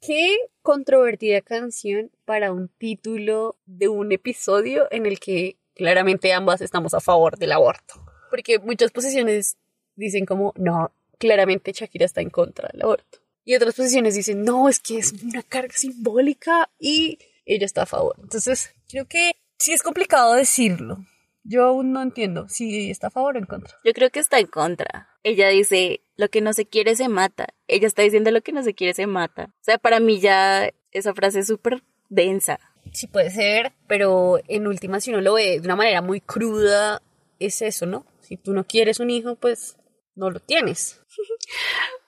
[0.00, 6.94] Qué controvertida canción para un título de un episodio en el que claramente ambas estamos
[6.94, 8.02] a favor del aborto.
[8.30, 9.58] Porque muchas posiciones
[9.96, 13.18] dicen como, no, claramente Shakira está en contra del aborto.
[13.44, 17.86] Y otras posiciones dicen, no, es que es una carga simbólica y ella está a
[17.86, 18.16] favor.
[18.22, 21.04] Entonces, creo que sí es complicado decirlo.
[21.42, 23.76] Yo aún no entiendo si está a favor o en contra.
[23.84, 25.08] Yo creo que está en contra.
[25.22, 27.46] Ella dice, lo que no se quiere se mata.
[27.66, 29.44] Ella está diciendo lo que no se quiere se mata.
[29.46, 32.60] O sea, para mí ya esa frase es súper densa.
[32.92, 37.00] Sí puede ser, pero en última si uno lo ve de una manera muy cruda,
[37.38, 38.04] es eso, ¿no?
[38.20, 39.78] Si tú no quieres un hijo, pues
[40.14, 41.00] no lo tienes.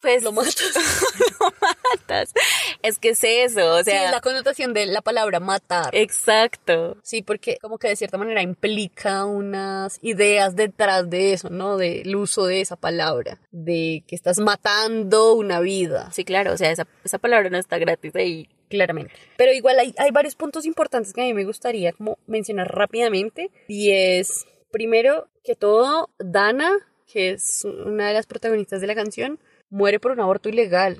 [0.00, 0.56] Pues Lo matas.
[1.40, 2.32] lo matas.
[2.82, 5.94] Es que es eso, o Sí, sea, es la connotación de la palabra matar.
[5.94, 6.96] exacto.
[7.02, 11.76] Sí, porque como que de cierta manera implica unas ideas detrás de eso, ¿no?
[11.76, 16.70] Del uso de esa palabra, de que estás matando una vida, Sí, claro, o sea,
[16.70, 18.48] esa, esa palabra no está gratis ahí.
[18.70, 19.12] claramente.
[19.36, 23.50] Pero igual hay, hay varios puntos importantes que a mí me gustaría como mencionar rápidamente
[23.68, 26.70] y es, primero que todo, Dana,
[27.12, 29.38] que es una de las protagonistas de la canción,
[29.70, 30.98] muere por un aborto ilegal.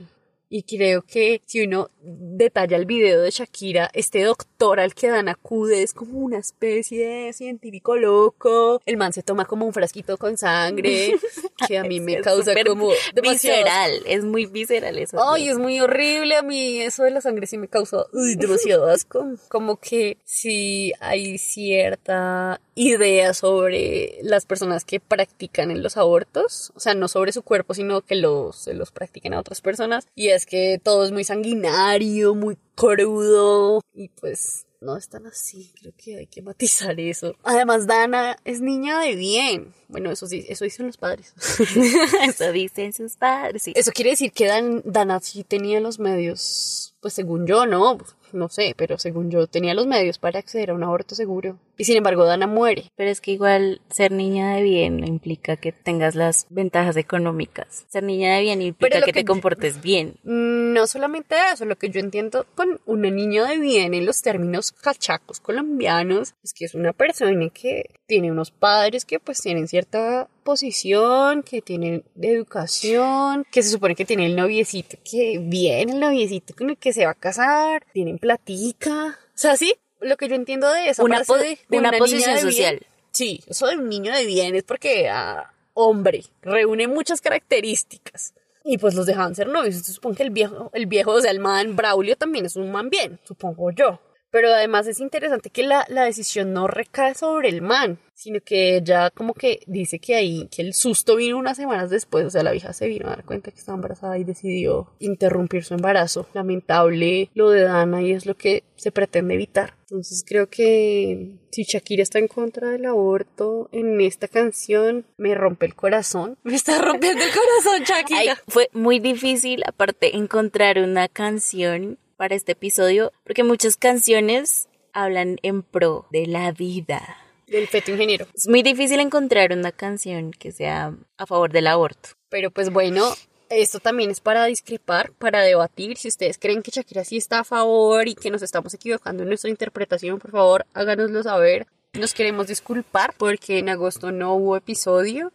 [0.48, 5.28] Y creo que si uno detalla el video de Shakira, este doctor al que Dan
[5.28, 8.82] acude es como una especie de científico loco.
[8.84, 11.14] El man se toma como un frasquito con sangre,
[11.66, 15.18] que a mí me causa como demasiado Visceral, es muy visceral eso.
[15.22, 16.80] Ay, es muy horrible a mí.
[16.80, 19.24] Eso de la sangre sí me causa uy, demasiado asco.
[19.48, 26.72] Como que sí hay cierta idea sobre las personas que practican en los abortos.
[26.76, 30.06] O sea, no sobre su cuerpo, sino que los, se los practiquen a otras personas.
[30.14, 33.80] Y es que todo es muy sanguinario, muy crudo.
[33.92, 35.72] Y pues no es tan así.
[35.80, 37.36] Creo que hay que matizar eso.
[37.42, 39.74] Además, Dana es niña de bien.
[39.88, 41.34] Bueno, eso sí, eso dicen los padres.
[42.26, 43.62] eso dicen sus padres.
[43.62, 43.72] sí.
[43.76, 47.98] Eso quiere decir que Dan, Dana sí tenía los medios, pues según yo, ¿no?
[48.32, 51.58] No sé, pero según yo tenía los medios para acceder a un aborto seguro.
[51.76, 52.92] Y sin embargo, Dana muere.
[52.96, 57.86] Pero es que igual ser niña de bien implica que tengas las ventajas económicas.
[57.88, 60.16] Ser niña de bien implica que, que te yo- comportes bien.
[60.22, 64.72] No solamente eso, lo que yo entiendo con una niña de bien en los términos
[64.72, 70.28] cachacos colombianos es que es una persona que tiene unos padres que pues tienen cierta
[70.50, 76.54] posición, que tienen educación, que se supone que tiene el noviecito que viene, el noviecito
[76.56, 79.16] con el que se va a casar, tienen platica.
[79.28, 82.34] O sea, sí, lo que yo entiendo de esa Una, de, de una niña posición
[82.34, 82.86] de bien, social.
[83.12, 88.34] Sí, eso de un niño de bien es porque, ah, hombre, reúne muchas características.
[88.64, 89.76] Y pues los dejaban ser novios.
[89.76, 92.72] Entonces supongo que el viejo, el viejo, o sea, el man Braulio también es un
[92.72, 94.00] man bien, supongo yo.
[94.30, 98.76] Pero además es interesante que la, la decisión no recae sobre el man, sino que
[98.76, 102.42] ella como que dice que ahí, que el susto vino unas semanas después, o sea,
[102.42, 106.26] la vieja se vino a dar cuenta que estaba embarazada y decidió interrumpir su embarazo.
[106.34, 109.74] Lamentable lo de Dana y es lo que se pretende evitar.
[109.90, 115.66] Entonces creo que si Shakira está en contra del aborto en esta canción, me rompe
[115.66, 116.36] el corazón.
[116.42, 118.20] Me está rompiendo el corazón, Shakira.
[118.20, 125.38] Ay, fue muy difícil, aparte, encontrar una canción para este episodio, porque muchas canciones hablan
[125.40, 127.16] en pro de la vida.
[127.46, 128.26] Del feto ingeniero.
[128.34, 132.10] Es muy difícil encontrar una canción que sea a favor del aborto.
[132.28, 133.06] Pero pues bueno,
[133.48, 135.96] esto también es para discrepar, para debatir.
[135.96, 139.30] Si ustedes creen que Shakira sí está a favor y que nos estamos equivocando en
[139.30, 141.68] nuestra interpretación, por favor, háganoslo saber.
[141.94, 145.32] Nos queremos disculpar porque en agosto no hubo episodio,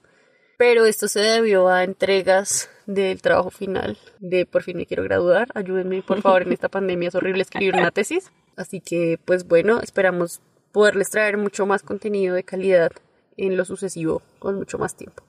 [0.60, 5.50] pero esto se debió a entregas del trabajo final de Por fin me quiero graduar.
[5.56, 8.32] Ayúdenme, por favor, en esta pandemia es horrible escribir una tesis.
[8.56, 10.42] Así que, pues bueno, esperamos
[10.72, 12.92] poderles traer mucho más contenido de calidad
[13.38, 15.24] en lo sucesivo con mucho más tiempo.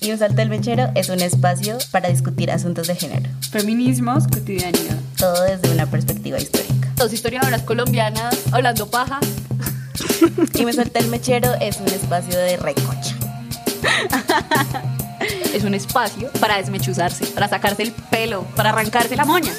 [0.00, 4.98] Y un salto del mechero es un espacio para discutir asuntos de género, Feminismos, cotidianidad.
[5.16, 6.92] todo desde una perspectiva histórica.
[6.96, 9.20] Dos historiadoras colombianas hablando paja.
[10.54, 13.21] Y me suelta el mechero es un espacio de recocha.
[15.54, 19.52] Es un espacio para desmechuzarse, para sacarse el pelo, para arrancarse la moña.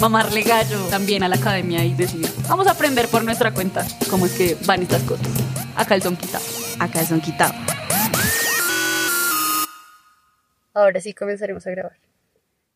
[0.00, 4.26] Mamarle gallo también a la academia y decir, vamos a aprender por nuestra cuenta cómo
[4.26, 5.26] es que van estas cosas.
[5.76, 6.44] A calzón quitado.
[6.78, 7.56] Acá son quitados.
[10.72, 11.96] Ahora sí comenzaremos a grabar.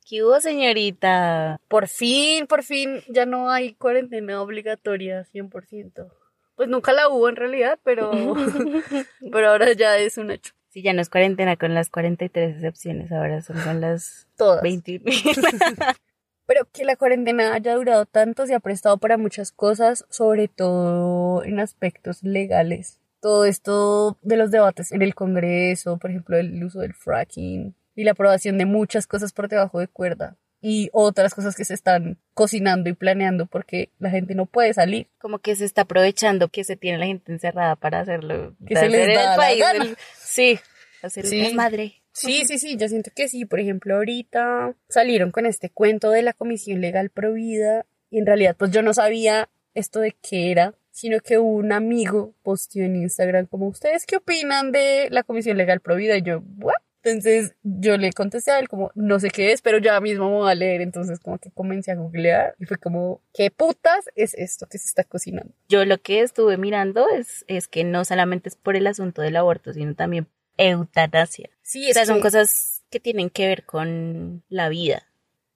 [0.08, 1.60] ¿Qué hubo, señorita?
[1.68, 6.12] Por fin, por fin, ya no hay cuarentena obligatoria 100%.
[6.56, 8.10] Pues nunca la hubo en realidad, pero,
[9.32, 10.52] pero ahora ya es un hecho.
[10.72, 14.62] Si ya no es cuarentena con las 43 excepciones, ahora son con las Todas.
[14.62, 15.04] 21.
[16.46, 21.44] Pero que la cuarentena haya durado tanto se ha prestado para muchas cosas, sobre todo
[21.44, 23.00] en aspectos legales.
[23.20, 28.04] Todo esto de los debates en el Congreso, por ejemplo, el uso del fracking, y
[28.04, 32.16] la aprobación de muchas cosas por debajo de cuerda y otras cosas que se están
[32.34, 35.08] cocinando y planeando porque la gente no puede salir.
[35.18, 38.54] Como que se está aprovechando que se tiene la gente encerrada para hacerlo.
[38.66, 39.84] Que para se les da el la país gana.
[39.84, 40.58] del- sí,
[41.02, 41.52] hacer Sí.
[41.54, 41.94] madre.
[42.12, 43.44] Sí, sí, sí, yo siento que sí.
[43.44, 48.54] Por ejemplo, ahorita salieron con este cuento de la Comisión Legal Provida y en realidad
[48.56, 53.46] pues yo no sabía esto de qué era, sino que un amigo posteó en Instagram
[53.46, 56.16] como, ¿ustedes qué opinan de la Comisión Legal Provida?
[56.18, 56.74] Y yo, ¿what?
[57.04, 60.36] Entonces yo le contesté a él como, no sé qué es, pero ya mismo me
[60.36, 60.80] voy a leer.
[60.80, 64.86] Entonces como que comencé a googlear y fue como, ¿qué putas es esto que se
[64.86, 65.52] está cocinando?
[65.68, 69.36] Yo lo que estuve mirando es, es que no solamente es por el asunto del
[69.36, 71.50] aborto, sino también eutanasia.
[71.62, 75.08] Sí, O sea, son cosas que tienen que ver con la vida.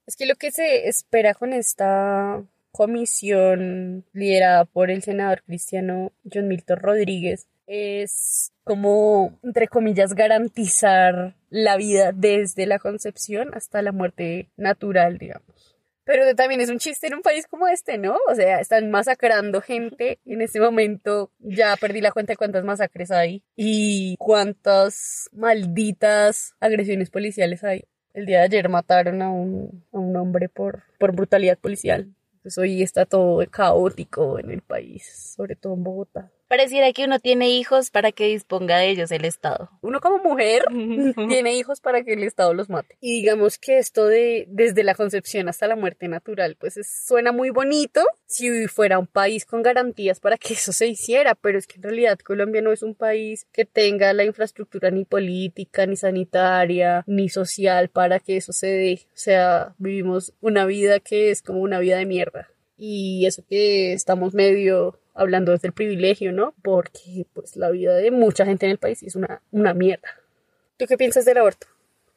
[0.05, 6.47] Es que lo que se espera con esta comisión liderada por el senador cristiano John
[6.47, 14.49] Milton Rodríguez es como, entre comillas, garantizar la vida desde la concepción hasta la muerte
[14.57, 15.77] natural, digamos.
[16.05, 18.15] Pero también es un chiste en un país como este, ¿no?
[18.29, 20.19] O sea, están masacrando gente.
[20.25, 27.09] En este momento ya perdí la cuenta de cuántas masacres hay y cuántas malditas agresiones
[27.09, 27.83] policiales hay.
[28.13, 32.07] El día de ayer mataron a un, a un hombre por, por brutalidad policial.
[32.35, 36.31] Entonces hoy está todo caótico en el país, sobre todo en Bogotá.
[36.47, 39.69] Pareciera que uno tiene hijos para que disponga de ellos el Estado.
[39.81, 40.63] Uno como mujer
[41.27, 42.97] tiene hijos para que el Estado los mate.
[43.01, 47.31] Y digamos que esto de desde la concepción hasta la muerte natural, pues es- suena
[47.31, 51.67] muy bonito si fuera un país con garantías para que eso se hiciera, pero es
[51.67, 55.95] que en realidad Colombia no es un país que tenga la infraestructura ni política, ni
[55.95, 59.01] sanitaria, ni social para que eso se dé.
[59.07, 62.47] O sea, vivimos una vida que es como una vida de mierda.
[62.77, 66.53] Y eso que estamos medio hablando desde el privilegio, ¿no?
[66.61, 70.07] Porque pues la vida de mucha gente en el país es una, una mierda.
[70.77, 71.67] ¿Tú qué piensas del aborto?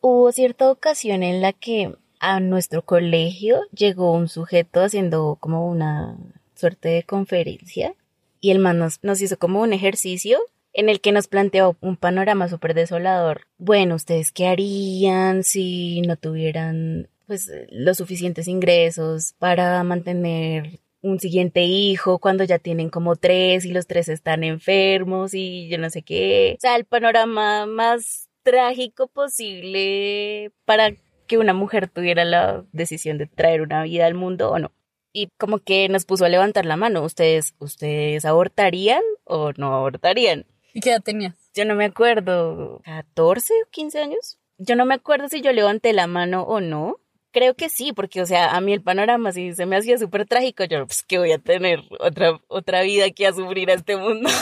[0.01, 6.19] Hubo cierta ocasión en la que a nuestro colegio llegó un sujeto haciendo como una
[6.55, 7.95] suerte de conferencia
[8.41, 10.39] y el man nos, nos hizo como un ejercicio
[10.73, 13.47] en el que nos planteó un panorama súper desolador.
[13.59, 21.63] Bueno, ¿ustedes qué harían si no tuvieran pues los suficientes ingresos para mantener un siguiente
[21.63, 26.03] hijo cuando ya tienen como tres y los tres están enfermos y yo no sé
[26.03, 26.55] qué.
[26.59, 30.91] O sea, el panorama más trágico posible para
[31.29, 34.73] que una mujer tuviera la decisión de traer una vida al mundo o no.
[35.13, 37.05] Y como que nos puso a levantar la mano.
[37.05, 40.47] ¿Ustedes, ustedes abortarían o no abortarían?
[40.75, 41.37] ¿Y qué edad tenías?
[41.55, 44.41] Yo no me acuerdo, 14 o 15 años.
[44.59, 47.00] Yo no me acuerdo si yo levanté la mano o no.
[47.33, 50.27] Creo que sí, porque, o sea, a mí el panorama sí se me hacía súper
[50.27, 50.65] trágico.
[50.65, 54.29] Yo, pues, que voy a tener otra, otra vida que a sufrir a este mundo.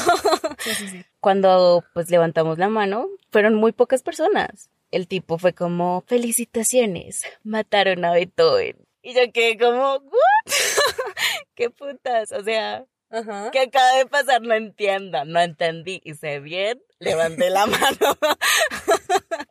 [0.58, 1.04] Sí, sí, sí.
[1.20, 4.70] Cuando, pues, levantamos la mano, fueron muy pocas personas.
[4.90, 8.76] El tipo fue como, felicitaciones, mataron a Beethoven.
[9.02, 10.52] Y yo quedé como, ¿what?
[11.54, 12.32] ¿Qué putas?
[12.32, 13.50] O sea, Ajá.
[13.50, 14.42] ¿Qué acaba de pasar?
[14.42, 16.00] No entiendo, no entendí.
[16.04, 18.18] Hice bien, levanté la mano.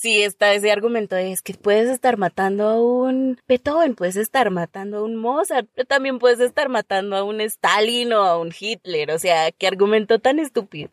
[0.00, 4.48] Sí, está ese argumento de es que puedes estar matando a un Beethoven, puedes estar
[4.52, 8.52] matando a un Mozart, pero también puedes estar matando a un Stalin o a un
[8.56, 9.10] Hitler.
[9.10, 10.88] O sea, qué argumento tan estúpido.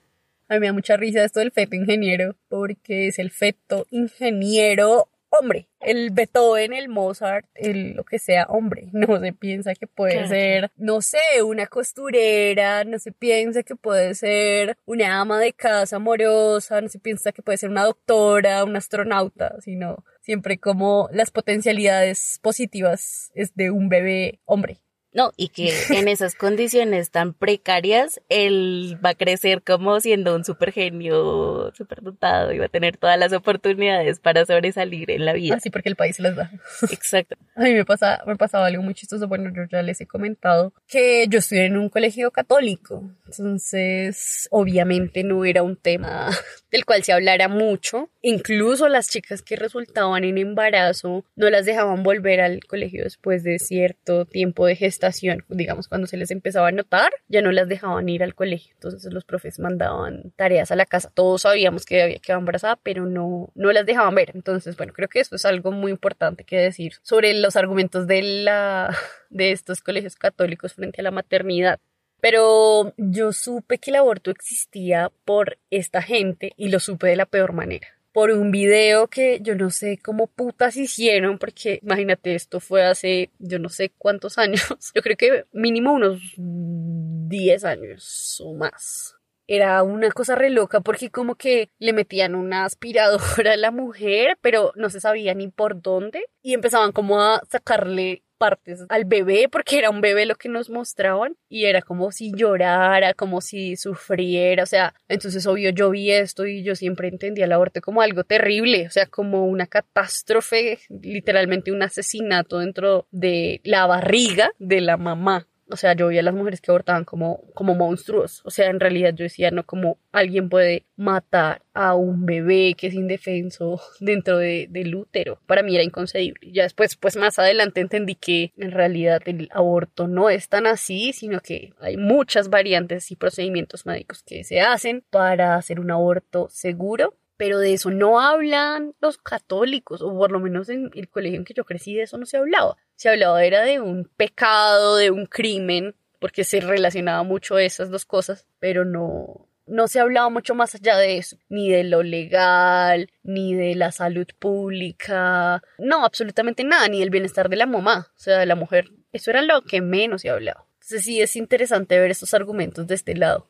[0.50, 5.07] A mí me da mucha risa esto del feto ingeniero, porque es el feto ingeniero
[5.39, 5.67] hombre.
[5.79, 8.89] El Beethoven, el Mozart, el lo que sea hombre.
[8.94, 10.27] No se piensa que puede Claro.
[10.30, 15.97] ser, no sé, una costurera, no se piensa que puede ser una ama de casa
[15.97, 21.31] amorosa, no se piensa que puede ser una doctora, un astronauta, sino siempre como las
[21.31, 24.80] potencialidades positivas es de un bebé hombre.
[25.16, 30.44] No, y que en esas condiciones tan precarias, él va a crecer como siendo un
[30.44, 35.31] super genio, super dotado y va a tener todas las oportunidades para sobresalir en la
[35.31, 35.56] vida.
[35.56, 36.52] Así porque el país se las da.
[36.92, 37.38] Exacto.
[37.56, 39.30] A mí me, pasa, me pasaba algo muy chistoso.
[39.30, 43.10] Bueno, yo ya les he comentado que yo estudié en un colegio católico.
[43.26, 46.30] Entonces, obviamente no era un tema
[46.72, 48.10] del cual se hablara mucho.
[48.22, 53.60] Incluso las chicas que resultaban en embarazo no las dejaban volver al colegio después de
[53.60, 55.05] cierto tiempo de gestación.
[55.50, 58.74] Digamos, cuando se les empezaba a notar, ya no las dejaban ir al colegio.
[58.74, 61.12] Entonces los profes mandaban tareas a la casa.
[61.14, 64.31] Todos sabíamos que había quedado embarazada, pero no, no las dejaban ver.
[64.33, 68.21] Entonces, bueno, creo que eso es algo muy importante que decir sobre los argumentos de,
[68.21, 68.95] la,
[69.30, 71.80] de estos colegios católicos frente a la maternidad.
[72.21, 77.26] Pero yo supe que el aborto existía por esta gente y lo supe de la
[77.26, 77.88] peor manera.
[78.16, 83.30] Por un video que yo no sé cómo putas hicieron, porque imagínate, esto fue hace
[83.40, 84.62] yo no sé cuántos años.
[84.95, 89.16] Yo creo que mínimo unos 10 años o más.
[89.48, 94.38] era una cosa re loca porque como que le metían una aspiradora a la mujer,
[94.42, 99.47] pero no se sabía ni por dónde y empezaban como a sacarle partes al bebé
[99.51, 103.75] porque era un bebé lo que nos mostraban y era como si llorara, como si
[103.75, 108.01] sufriera, o sea, entonces obvio yo vi esto y yo siempre entendía el aborto como
[108.01, 114.81] algo terrible, o sea, como una catástrofe, literalmente un asesinato dentro de la barriga de
[114.81, 118.42] la mamá o sea, yo veía a las mujeres que abortaban como, como monstruos.
[118.45, 122.88] O sea, en realidad yo decía, no como alguien puede matar a un bebé que
[122.88, 125.40] es indefenso dentro de, del útero.
[125.48, 126.52] Para mí era inconcebible.
[126.52, 131.14] Ya después, pues más adelante entendí que en realidad el aborto no es tan así,
[131.14, 136.48] sino que hay muchas variantes y procedimientos médicos que se hacen para hacer un aborto
[136.50, 141.37] seguro pero de eso no hablan los católicos, o por lo menos en el colegio
[141.39, 142.77] en que yo crecí de eso no se hablaba.
[142.95, 148.06] Se hablaba era de un pecado, de un crimen, porque se relacionaba mucho esas dos
[148.06, 153.09] cosas, pero no, no se hablaba mucho más allá de eso, ni de lo legal,
[153.23, 158.19] ni de la salud pública, no, absolutamente nada, ni del bienestar de la mamá, o
[158.19, 158.92] sea, de la mujer.
[159.11, 160.65] Eso era lo que menos se hablaba.
[160.75, 163.47] Entonces sí es interesante ver estos argumentos de este lado.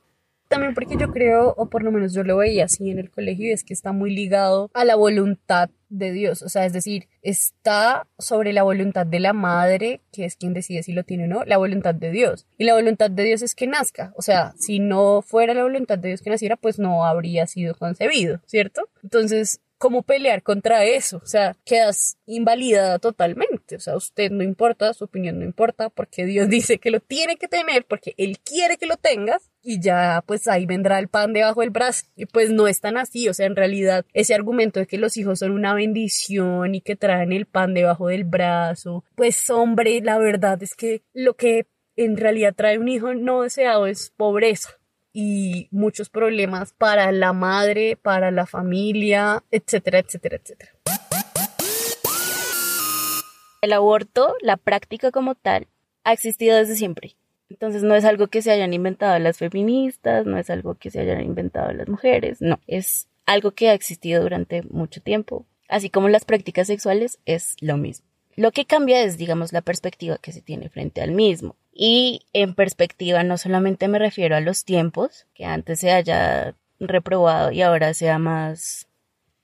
[0.48, 3.54] También porque yo creo, o por lo menos yo lo veía así en el colegio,
[3.54, 8.08] es que está muy ligado a la voluntad de Dios, o sea, es decir, está
[8.18, 11.46] sobre la voluntad de la madre, que es quien decide si lo tiene o no,
[11.46, 12.48] la voluntad de Dios.
[12.58, 15.98] Y la voluntad de Dios es que nazca, o sea, si no fuera la voluntad
[15.98, 18.90] de Dios que naciera, pues no habría sido concebido, ¿cierto?
[19.04, 21.18] Entonces, cómo pelear contra eso.
[21.18, 23.76] O sea, quedas invalidada totalmente.
[23.76, 27.38] O sea, usted no importa, su opinión no importa, porque Dios dice que lo tiene
[27.38, 31.34] que tener, porque Él quiere que lo tengas, y ya pues ahí vendrá el pan
[31.34, 32.06] debajo del brazo.
[32.16, 33.28] Y pues no es tan así.
[33.28, 36.96] O sea, en realidad, ese argumento de que los hijos son una bendición y que
[36.96, 42.16] traen el pan debajo del brazo, pues hombre, la verdad es que lo que en
[42.18, 44.70] realidad trae un hijo no deseado es pobreza
[45.14, 50.72] y muchos problemas para la madre, para la familia, etcétera, etcétera, etcétera.
[53.62, 55.68] El aborto, la práctica como tal,
[56.04, 57.16] ha existido desde siempre.
[57.50, 61.00] Entonces no es algo que se hayan inventado las feministas, no es algo que se
[61.00, 65.46] hayan inventado las mujeres, no, es algo que ha existido durante mucho tiempo.
[65.68, 68.08] Así como las prácticas sexuales es lo mismo.
[68.36, 71.56] Lo que cambia es, digamos, la perspectiva que se tiene frente al mismo.
[71.74, 77.52] Y en perspectiva no solamente me refiero a los tiempos, que antes se haya reprobado
[77.52, 78.88] y ahora sea más,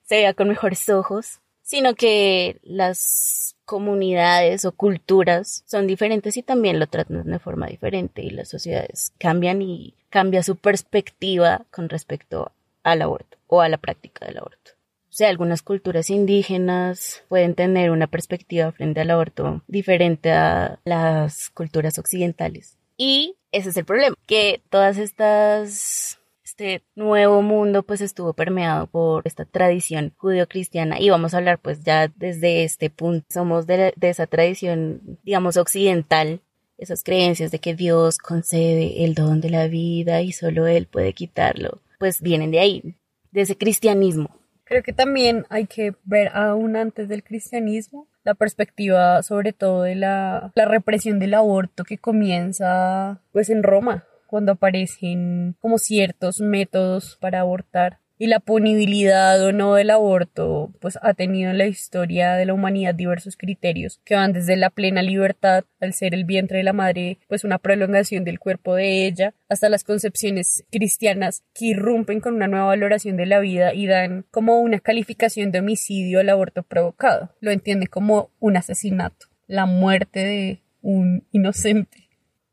[0.04, 6.78] se vea con mejores ojos, sino que las comunidades o culturas son diferentes y también
[6.78, 12.52] lo tratan de forma diferente y las sociedades cambian y cambia su perspectiva con respecto
[12.84, 14.72] al aborto o a la práctica del aborto.
[15.10, 21.50] O sea, algunas culturas indígenas pueden tener una perspectiva frente al aborto diferente a las
[21.52, 22.76] culturas occidentales.
[22.98, 26.20] Y ese es el problema, que todas estas
[26.52, 31.82] este nuevo mundo pues estuvo permeado por esta tradición judeocristiana y vamos a hablar pues
[31.84, 33.26] ya desde este punto.
[33.30, 36.42] Somos de, de, esa tradición digamos occidental.
[36.78, 41.14] Esas creencias de que Dios concede el don de la vida y solo Él puede
[41.14, 42.96] quitarlo pues vienen de ahí
[43.32, 44.36] de ese cristianismo.
[44.64, 49.96] Creo que también hay que ver aún antes del cristianismo la perspectiva sobre todo de
[49.96, 57.18] la, la represión del aborto que comienza pues en Roma cuando aparecen como ciertos métodos
[57.20, 62.34] para abortar y la punibilidad o no del aborto, pues ha tenido en la historia
[62.34, 66.60] de la humanidad diversos criterios que van desde la plena libertad al ser el vientre
[66.60, 71.66] de la madre, pues una prolongación del cuerpo de ella, hasta las concepciones cristianas que
[71.66, 76.20] irrumpen con una nueva valoración de la vida y dan como una calificación de homicidio
[76.20, 77.36] al aborto provocado.
[77.42, 82.08] Lo entiende como un asesinato, la muerte de un inocente.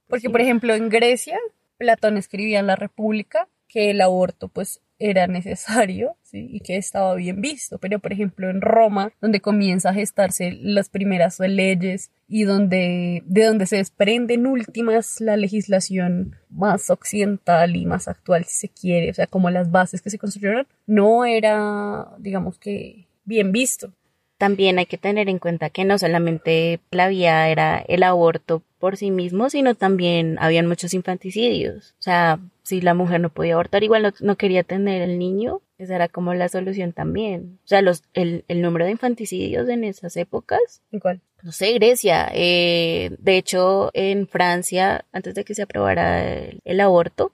[0.09, 1.39] Porque, por ejemplo, en Grecia,
[1.79, 7.41] Platón escribía en la República que el aborto pues era necesario y que estaba bien
[7.41, 7.79] visto.
[7.79, 13.45] Pero, por ejemplo, en Roma, donde comienza a gestarse las primeras leyes y donde, de
[13.45, 19.15] donde se desprenden últimas la legislación más occidental y más actual, si se quiere, o
[19.15, 23.93] sea, como las bases que se construyeron, no era, digamos que, bien visto.
[24.39, 28.97] También hay que tener en cuenta que no solamente la vía era el aborto por
[28.97, 31.95] sí mismo, sino también habían muchos infanticidios.
[31.99, 35.97] O sea, si la mujer no podía abortar, igual no, quería tener el niño, esa
[35.97, 37.59] era como la solución también.
[37.65, 40.83] O sea, los, el, el número de infanticidios en esas épocas.
[41.03, 41.21] ¿Cuál?
[41.43, 42.29] No sé, Grecia.
[42.33, 47.33] Eh, de hecho, en Francia, antes de que se aprobara el, aborto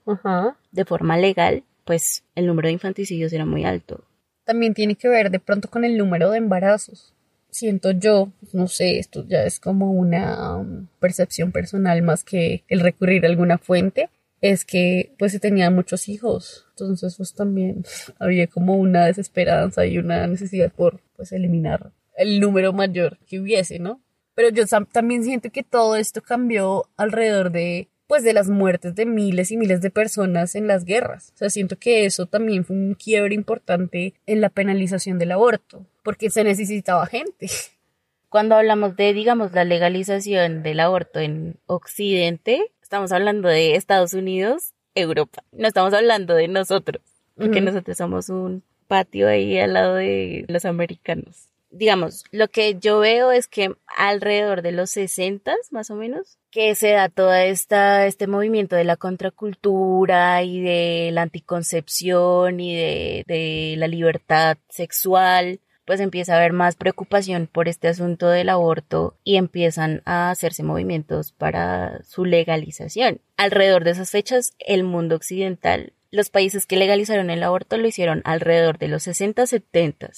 [0.72, 4.04] de forma legal, pues el número de infanticidios era muy alto.
[4.44, 7.14] También tiene que ver de pronto con el número de embarazos
[7.54, 12.80] siento yo, no sé, esto ya es como una um, percepción personal más que el
[12.80, 14.10] recurrir a alguna fuente,
[14.40, 16.66] es que pues se tenían muchos hijos.
[16.70, 17.84] Entonces pues también
[18.18, 23.78] había como una desesperanza y una necesidad por pues eliminar el número mayor que hubiese,
[23.78, 24.00] ¿no?
[24.34, 29.06] Pero yo también siento que todo esto cambió alrededor de pues de las muertes de
[29.06, 31.32] miles y miles de personas en las guerras.
[31.34, 35.86] O sea, siento que eso también fue un quiebre importante en la penalización del aborto,
[36.02, 37.48] porque se necesitaba gente.
[38.28, 44.74] Cuando hablamos de, digamos, la legalización del aborto en Occidente, estamos hablando de Estados Unidos,
[44.94, 45.44] Europa.
[45.52, 47.02] No estamos hablando de nosotros,
[47.36, 53.00] porque nosotros somos un patio ahí al lado de los americanos digamos, lo que yo
[53.00, 58.06] veo es que alrededor de los 60 más o menos, que se da todo esta,
[58.06, 65.60] este movimiento de la contracultura y de la anticoncepción y de, de la libertad sexual,
[65.84, 70.62] pues empieza a haber más preocupación por este asunto del aborto y empiezan a hacerse
[70.62, 73.20] movimientos para su legalización.
[73.36, 78.22] Alrededor de esas fechas, el mundo occidental, los países que legalizaron el aborto lo hicieron
[78.24, 80.10] alrededor de los 60, 70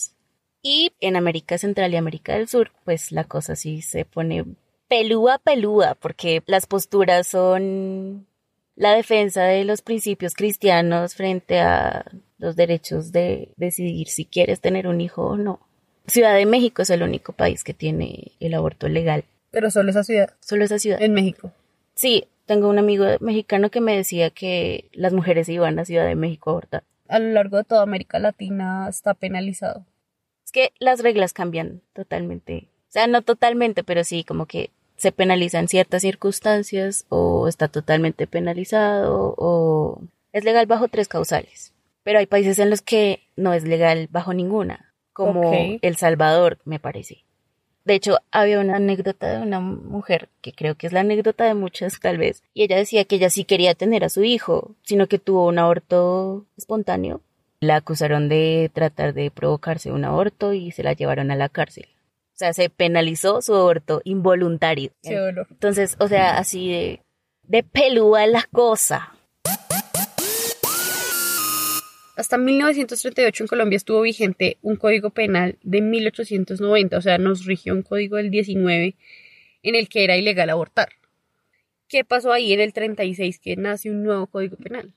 [0.66, 4.44] y en América Central y América del Sur, pues la cosa sí se pone
[4.88, 8.26] pelúa pelúa, porque las posturas son
[8.74, 12.04] la defensa de los principios cristianos frente a
[12.38, 15.60] los derechos de decidir si quieres tener un hijo o no.
[16.08, 19.24] Ciudad de México es el único país que tiene el aborto legal.
[19.52, 20.34] Pero solo esa ciudad.
[20.40, 21.00] Solo esa ciudad.
[21.00, 21.52] En México.
[21.94, 26.16] Sí, tengo un amigo mexicano que me decía que las mujeres iban a Ciudad de
[26.16, 26.82] México a abortar.
[27.06, 29.86] A lo largo de toda América Latina está penalizado
[30.56, 32.70] que las reglas cambian totalmente.
[32.88, 37.68] O sea, no totalmente, pero sí como que se penaliza en ciertas circunstancias o está
[37.68, 40.00] totalmente penalizado o
[40.32, 41.74] es legal bajo tres causales.
[42.04, 46.80] Pero hay países en los que no es legal bajo ninguna, como El Salvador, me
[46.80, 47.24] parece.
[47.84, 51.52] De hecho, había una anécdota de una mujer, que creo que es la anécdota de
[51.52, 55.06] muchas tal vez, y ella decía que ella sí quería tener a su hijo, sino
[55.06, 57.20] que tuvo un aborto espontáneo
[57.60, 61.88] la acusaron de tratar de provocarse un aborto y se la llevaron a la cárcel.
[62.34, 64.92] O sea, se penalizó su aborto involuntario.
[65.02, 67.02] Entonces, o sea, así de,
[67.44, 69.16] de pelúa la cosa.
[72.16, 77.74] Hasta 1938 en Colombia estuvo vigente un código penal de 1890, o sea, nos rigió
[77.74, 78.96] un código del 19
[79.62, 80.88] en el que era ilegal abortar.
[81.88, 84.94] ¿Qué pasó ahí en el 36 que nace un nuevo código penal?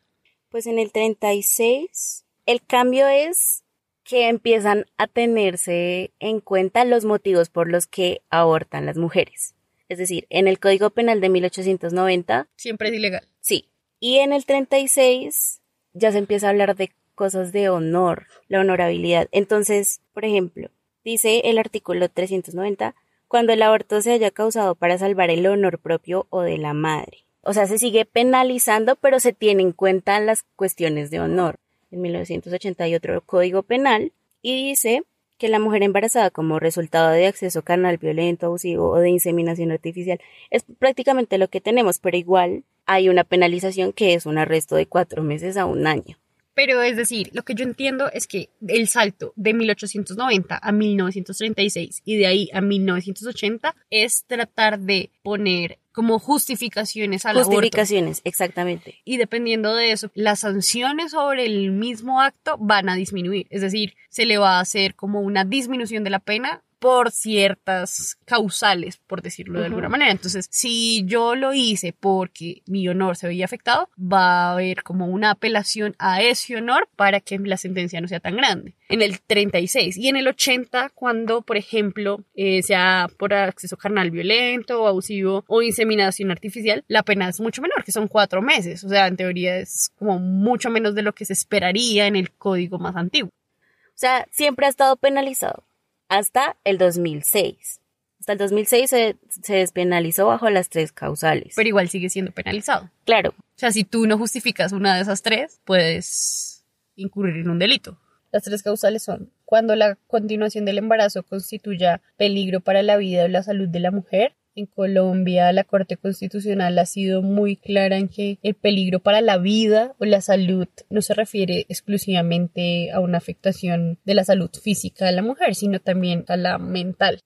[0.49, 3.63] Pues en el 36 el cambio es
[4.03, 9.53] que empiezan a tenerse en cuenta los motivos por los que abortan las mujeres.
[9.87, 12.47] Es decir, en el Código Penal de 1890.
[12.55, 13.27] Siempre es ilegal.
[13.39, 13.69] Sí.
[13.99, 15.61] Y en el 36
[15.93, 19.27] ya se empieza a hablar de cosas de honor, la honorabilidad.
[19.31, 20.71] Entonces, por ejemplo,
[21.03, 22.95] dice el artículo 390,
[23.27, 27.25] cuando el aborto se haya causado para salvar el honor propio o de la madre.
[27.41, 31.59] O sea, se sigue penalizando, pero se tienen en cuenta las cuestiones de honor
[31.91, 35.03] en 1980 hay otro código penal y dice
[35.37, 40.19] que la mujer embarazada como resultado de acceso carnal violento, abusivo o de inseminación artificial
[40.51, 44.85] es prácticamente lo que tenemos, pero igual hay una penalización que es un arresto de
[44.85, 46.17] cuatro meses a un año.
[46.55, 52.01] Pero es decir, lo que yo entiendo es que el salto de 1890 a 1936
[52.03, 59.01] y de ahí a 1980 es tratar de poner como justificaciones al Justificaciones, exactamente.
[59.03, 63.47] Y dependiendo de eso, las sanciones sobre el mismo acto van a disminuir.
[63.49, 68.17] Es decir, se le va a hacer como una disminución de la pena por ciertas
[68.25, 70.11] causales, por decirlo de alguna manera.
[70.11, 75.07] Entonces, si yo lo hice porque mi honor se veía afectado, va a haber como
[75.07, 78.75] una apelación a ese honor para que la sentencia no sea tan grande.
[78.87, 84.09] En el 36 y en el 80, cuando, por ejemplo, eh, sea por acceso carnal
[84.09, 88.83] violento o abusivo o inseminación artificial, la pena es mucho menor, que son cuatro meses.
[88.83, 92.31] O sea, en teoría es como mucho menos de lo que se esperaría en el
[92.31, 93.29] código más antiguo.
[93.29, 95.68] O sea, siempre ha estado penalizado
[96.09, 97.79] hasta el 2006.
[98.19, 99.17] Hasta el 2006 se,
[99.47, 101.53] despenalizó bajo las tres causales.
[101.55, 102.89] Pero igual sigue siendo penalizado.
[103.05, 103.29] Claro.
[103.29, 107.97] O sea, si tú no justificas una de esas tres, puedes incurrir en un delito.
[108.31, 113.27] Las tres causales son cuando la continuación del embarazo constituya peligro para la vida o
[113.27, 118.09] la salud de la mujer, en Colombia la Corte Constitucional ha sido muy clara en
[118.09, 123.17] que el peligro para la vida o la salud no se refiere exclusivamente a una
[123.17, 127.19] afectación de la salud física de la mujer, sino también a la mental.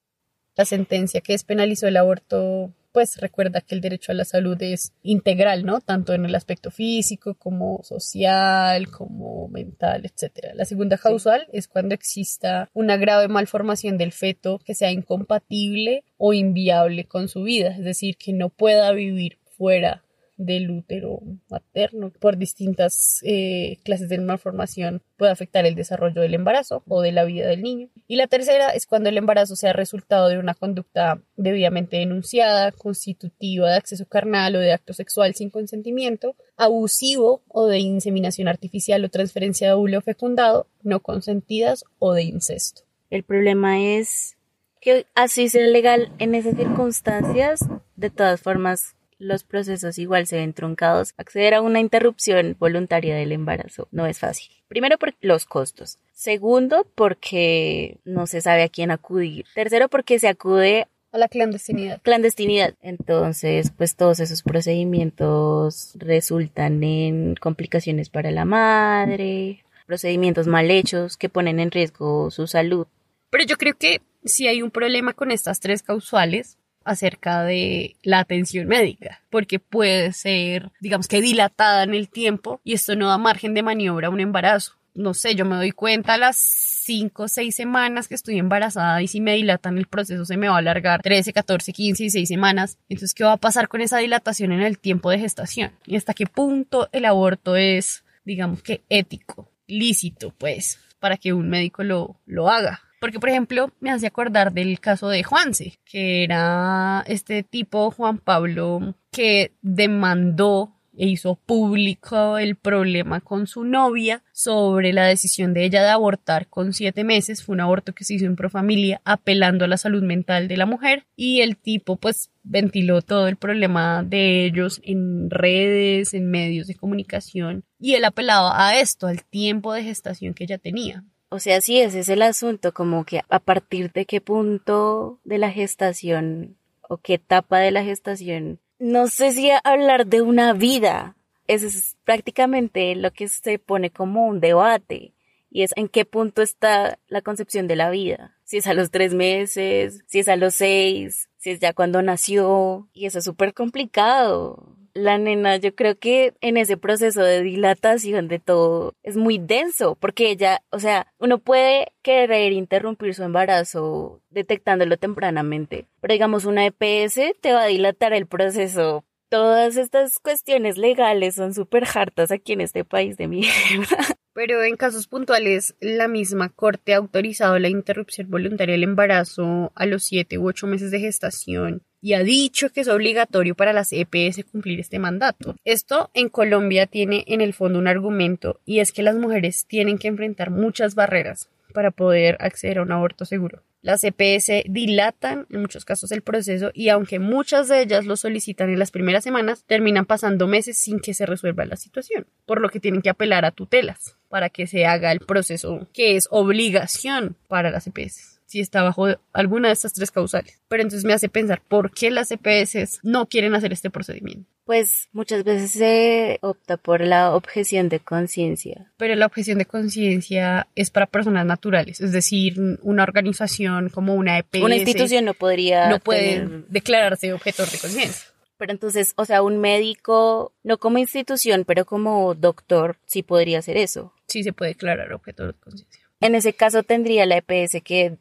[0.56, 4.94] La sentencia que despenalizó el aborto pues recuerda que el derecho a la salud es
[5.02, 5.82] integral, ¿no?
[5.82, 10.54] Tanto en el aspecto físico como social, como mental, etc.
[10.54, 16.34] La segunda causal es cuando exista una grave malformación del feto que sea incompatible o
[16.34, 20.03] inviable con su vida, es decir, que no pueda vivir fuera
[20.38, 21.20] del útero
[21.50, 27.12] materno por distintas eh, clases de malformación puede afectar el desarrollo del embarazo o de
[27.12, 27.90] la vida del niño.
[28.08, 33.70] Y la tercera es cuando el embarazo sea resultado de una conducta debidamente denunciada, constitutiva
[33.70, 39.10] de acceso carnal o de acto sexual sin consentimiento, abusivo o de inseminación artificial o
[39.10, 42.82] transferencia de óvulo fecundado, no consentidas o de incesto.
[43.10, 44.36] El problema es
[44.82, 47.62] que así sea legal en esas circunstancias,
[47.96, 51.14] de todas formas los procesos igual se ven truncados.
[51.18, 54.50] Acceder a una interrupción voluntaria del embarazo no es fácil.
[54.68, 56.00] Primero por los costos.
[56.14, 59.46] Segundo porque no se sabe a quién acudir.
[59.56, 62.02] Tercero porque se acude a la clandestinidad.
[62.02, 62.74] Clandestinidad.
[62.82, 71.30] Entonces, pues todos esos procedimientos resultan en complicaciones para la madre, procedimientos mal hechos que
[71.30, 72.88] ponen en riesgo su salud.
[73.30, 78.20] Pero yo creo que si hay un problema con estas tres causales acerca de la
[78.20, 83.18] atención médica, porque puede ser, digamos que dilatada en el tiempo y esto no da
[83.18, 84.74] margen de maniobra a un embarazo.
[84.96, 89.08] No sé, yo me doy cuenta las 5 o 6 semanas que estoy embarazada y
[89.08, 92.30] si me dilatan el proceso se me va a alargar 13, 14, 15 y 6
[92.30, 92.78] semanas.
[92.90, 95.72] Entonces, ¿qué va a pasar con esa dilatación en el tiempo de gestación?
[95.86, 101.50] ¿Y hasta qué punto el aborto es, digamos que, ético, lícito, pues, para que un
[101.50, 102.82] médico lo, lo haga?
[103.04, 108.18] Porque, por ejemplo, me hace acordar del caso de Juanse, que era este tipo, Juan
[108.18, 115.66] Pablo, que demandó e hizo público el problema con su novia sobre la decisión de
[115.66, 117.44] ella de abortar con siete meses.
[117.44, 120.66] Fue un aborto que se hizo en profamilia apelando a la salud mental de la
[120.66, 126.68] mujer y el tipo pues ventiló todo el problema de ellos en redes, en medios
[126.68, 131.04] de comunicación y él apelaba a esto, al tiempo de gestación que ella tenía.
[131.34, 135.40] O sea, sí, ese es el asunto, como que a partir de qué punto de
[135.40, 141.16] la gestación o qué etapa de la gestación, no sé si hablar de una vida,
[141.48, 145.16] eso es prácticamente lo que se pone como un debate
[145.54, 148.36] y es en qué punto está la concepción de la vida.
[148.44, 152.02] Si es a los tres meses, si es a los seis, si es ya cuando
[152.02, 157.42] nació, y eso es súper complicado la nena, yo creo que en ese proceso de
[157.42, 163.24] dilatación de todo es muy denso, porque ella, o sea, uno puede querer interrumpir su
[163.24, 169.04] embarazo detectándolo tempranamente, pero digamos una EPS te va a dilatar el proceso.
[169.30, 173.98] Todas estas cuestiones legales son súper hartas aquí en este país de mierda.
[174.34, 179.86] Pero en casos puntuales, la misma corte ha autorizado la interrupción voluntaria del embarazo a
[179.86, 183.94] los siete u ocho meses de gestación y ha dicho que es obligatorio para las
[183.94, 185.56] EPS cumplir este mandato.
[185.64, 189.98] Esto en Colombia tiene en el fondo un argumento y es que las mujeres tienen
[189.98, 193.64] que enfrentar muchas barreras para poder acceder a un aborto seguro.
[193.82, 198.70] Las EPS dilatan en muchos casos el proceso y aunque muchas de ellas lo solicitan
[198.70, 202.70] en las primeras semanas, terminan pasando meses sin que se resuelva la situación, por lo
[202.70, 207.36] que tienen que apelar a tutelas para que se haga el proceso que es obligación
[207.48, 210.60] para las EPS si está bajo alguna de estas tres causales.
[210.68, 214.48] Pero entonces me hace pensar, ¿por qué las EPS no quieren hacer este procedimiento?
[214.66, 218.92] Pues muchas veces se opta por la objeción de conciencia.
[218.98, 224.40] Pero la objeción de conciencia es para personas naturales, es decir, una organización como una
[224.40, 224.64] EPS.
[224.64, 225.90] Una institución no podría.
[225.90, 228.33] No puede declararse objetor de conciencia.
[228.64, 233.76] Pero entonces, o sea, un médico, no como institución, pero como doctor, sí podría hacer
[233.76, 234.14] eso.
[234.28, 236.02] Sí se puede declarar objetor de conciencia.
[236.22, 238.20] En ese caso tendría la EPS que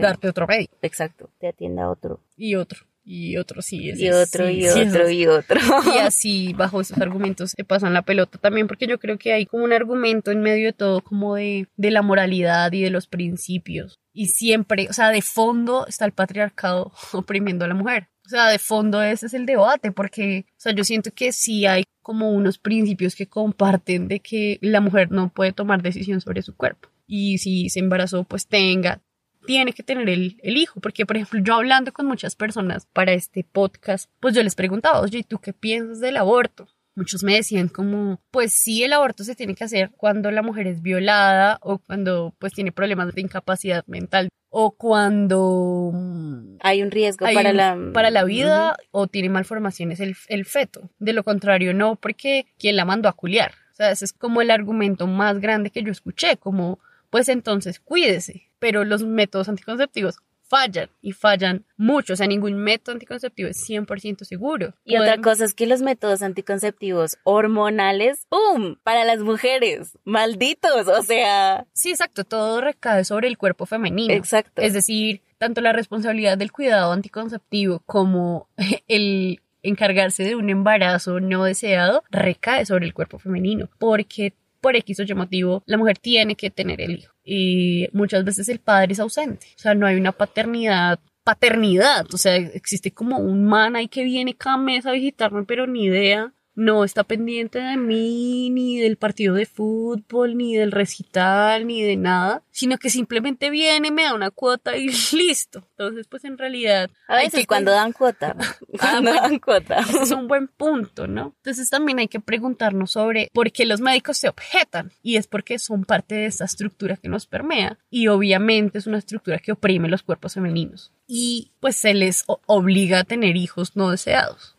[0.00, 0.74] darte otro médico.
[0.80, 2.20] Exacto, te atienda otro.
[2.38, 2.86] Y otro.
[3.04, 3.82] Y otro, sí.
[3.82, 5.60] y otro, y otro, y otro.
[5.94, 9.44] Y así, bajo esos argumentos, se pasan la pelota también, porque yo creo que hay
[9.44, 13.08] como un argumento en medio de todo, como de, de la moralidad y de los
[13.08, 13.98] principios.
[14.14, 18.08] Y siempre, o sea, de fondo está el patriarcado oprimiendo a la mujer.
[18.24, 21.66] O sea, de fondo ese es el debate, porque, o sea, yo siento que sí
[21.66, 26.42] hay como unos principios que comparten de que la mujer no puede tomar decisión sobre
[26.42, 26.88] su cuerpo.
[27.06, 29.00] Y si se embarazó, pues tenga,
[29.46, 33.44] tiene que tener el, hijo, porque por ejemplo yo hablando con muchas personas para este
[33.44, 36.68] podcast, pues yo les preguntaba, oye, ¿tú qué piensas del aborto?
[36.94, 40.66] Muchos me decían como, pues sí, el aborto se tiene que hacer cuando la mujer
[40.66, 46.90] es violada o cuando pues tiene problemas de incapacidad mental o cuando mm, hay un
[46.90, 47.78] riesgo para, la...
[47.94, 50.90] para la vida o tiene malformaciones el, el feto.
[50.98, 53.52] De lo contrario, no, porque quien la mandó a culiar.
[53.72, 56.78] O sea, ese es como el argumento más grande que yo escuché, como
[57.08, 58.50] pues entonces cuídese.
[58.58, 60.18] Pero los métodos anticonceptivos
[60.52, 62.12] fallan y fallan mucho.
[62.12, 64.74] O sea, ningún método anticonceptivo es 100% seguro.
[64.84, 68.76] Y otra cosa es que los métodos anticonceptivos hormonales, ¡pum!
[68.82, 71.66] Para las mujeres, malditos, o sea.
[71.72, 74.12] Sí, exacto, todo recae sobre el cuerpo femenino.
[74.12, 74.60] Exacto.
[74.60, 78.50] Es decir, tanto la responsabilidad del cuidado anticonceptivo como
[78.88, 85.00] el encargarse de un embarazo no deseado recae sobre el cuerpo femenino, porque por X
[85.00, 88.92] o Y motivo la mujer tiene que tener el hijo y muchas veces el padre
[88.92, 93.76] es ausente, o sea, no hay una paternidad paternidad, o sea, existe como un man
[93.76, 98.50] ahí que viene cada mes a visitarme, pero ni idea no está pendiente de mí,
[98.50, 103.90] ni del partido de fútbol, ni del recital, ni de nada, sino que simplemente viene,
[103.90, 105.66] me da una cuota y listo.
[105.70, 106.90] Entonces, pues en realidad...
[107.08, 108.36] A veces cuando dan cuota.
[108.78, 109.78] cuando dan cuota.
[110.00, 111.34] es un buen punto, ¿no?
[111.38, 114.92] Entonces también hay que preguntarnos sobre por qué los médicos se objetan.
[115.02, 117.78] Y es porque son parte de esta estructura que nos permea.
[117.90, 120.92] Y obviamente es una estructura que oprime los cuerpos femeninos.
[121.06, 124.56] Y pues se les obliga a tener hijos no deseados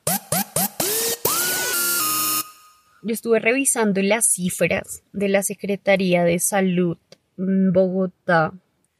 [3.03, 6.97] yo estuve revisando las cifras de la Secretaría de Salud
[7.37, 8.53] en Bogotá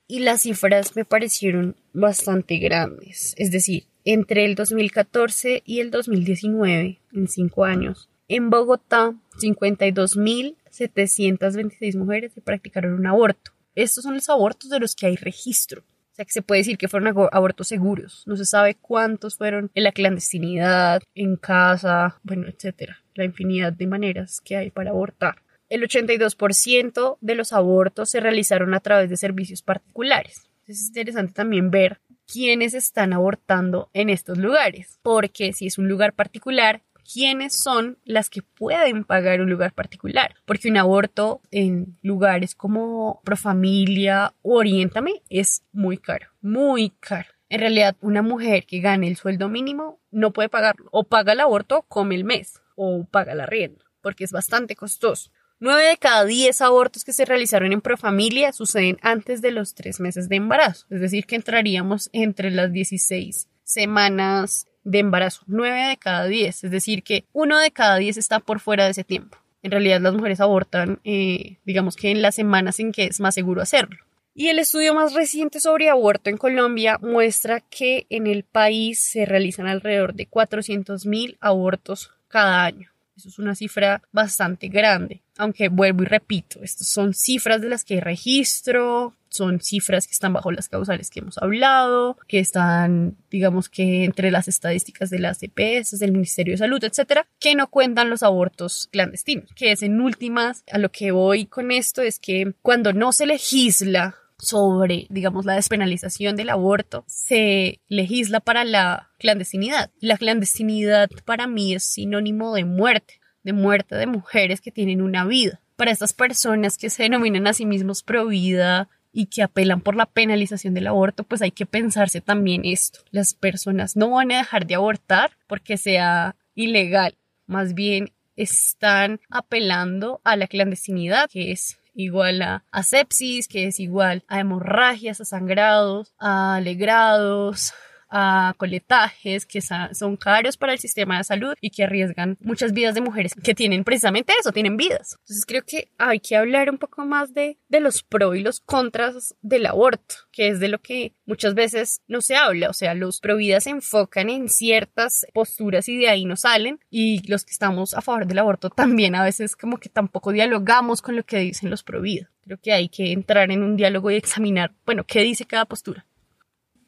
[0.08, 3.34] y las cifras me parecieron bastante grandes.
[3.38, 12.34] Es decir, entre el 2014 y el 2019, en cinco años, en Bogotá, 52.726 mujeres
[12.34, 13.52] se practicaron un aborto.
[13.76, 15.84] Estos son los abortos de los que hay registro.
[16.14, 18.22] O sea, que se puede decir que fueron abortos seguros.
[18.28, 23.02] No se sabe cuántos fueron en la clandestinidad, en casa, bueno, etcétera.
[23.16, 25.42] La infinidad de maneras que hay para abortar.
[25.70, 30.48] El 82% de los abortos se realizaron a través de servicios particulares.
[30.68, 32.00] es interesante también ver
[32.32, 38.30] quiénes están abortando en estos lugares, porque si es un lugar particular, quiénes son las
[38.30, 40.36] que pueden pagar un lugar particular.
[40.46, 47.30] Porque un aborto en lugares como Profamilia Oriéntame es muy caro, muy caro.
[47.50, 50.90] En realidad, una mujer que gane el sueldo mínimo no puede pagarlo.
[50.92, 55.32] O paga el aborto, come el mes, o paga la rienda, porque es bastante costoso.
[55.60, 60.00] Nueve de cada diez abortos que se realizaron en Profamilia suceden antes de los tres
[60.00, 65.98] meses de embarazo, es decir, que entraríamos entre las 16 semanas de embarazo, 9 de
[65.98, 69.38] cada 10, es decir, que uno de cada 10 está por fuera de ese tiempo.
[69.62, 73.34] En realidad las mujeres abortan, eh, digamos que en las semanas en que es más
[73.34, 73.98] seguro hacerlo.
[74.36, 79.26] Y el estudio más reciente sobre aborto en Colombia muestra que en el país se
[79.26, 82.90] realizan alrededor de 400.000 abortos cada año.
[83.16, 85.22] Eso es una cifra bastante grande.
[85.38, 90.14] Aunque vuelvo y repito, estas son cifras de las que hay registro, son cifras que
[90.14, 95.20] están bajo las causales que hemos hablado, que están, digamos que entre las estadísticas de
[95.20, 99.84] las EPS, del Ministerio de Salud, etcétera, que no cuentan los abortos clandestinos, que es
[99.84, 105.08] en últimas, a lo que voy con esto es que cuando no se legisla sobre,
[105.10, 109.92] digamos, la despenalización del aborto, se legisla para la clandestinidad.
[110.00, 115.26] La clandestinidad para mí es sinónimo de muerte, de muerte de mujeres que tienen una
[115.26, 115.62] vida.
[115.76, 119.96] Para estas personas que se denominan a sí mismos pro vida, y que apelan por
[119.96, 123.00] la penalización del aborto, pues hay que pensarse también esto.
[123.12, 130.20] Las personas no van a dejar de abortar porque sea ilegal, más bien están apelando
[130.24, 136.14] a la clandestinidad, que es igual a, sepsis, que es igual a hemorragias, a sangrados,
[136.18, 137.74] a alegrados,
[138.16, 142.94] a coletajes que son caros para el sistema de salud y que arriesgan muchas vidas
[142.94, 145.18] de mujeres que tienen precisamente eso, tienen vidas.
[145.22, 149.34] Entonces creo que hay que hablar un poco más de, los pros y los contras
[149.42, 152.70] del aborto, que es de lo que muchas veces no se habla.
[152.70, 156.80] O sea, los pro vidas se enfocan en ciertas posturas y de ahí no salen
[156.92, 161.02] y los que estamos a favor del aborto también a veces como que tampoco dialogamos
[161.02, 162.30] con lo que dicen los pro vida.
[162.44, 166.06] Creo que hay que entrar en un diálogo y examinar, bueno, qué dice cada postura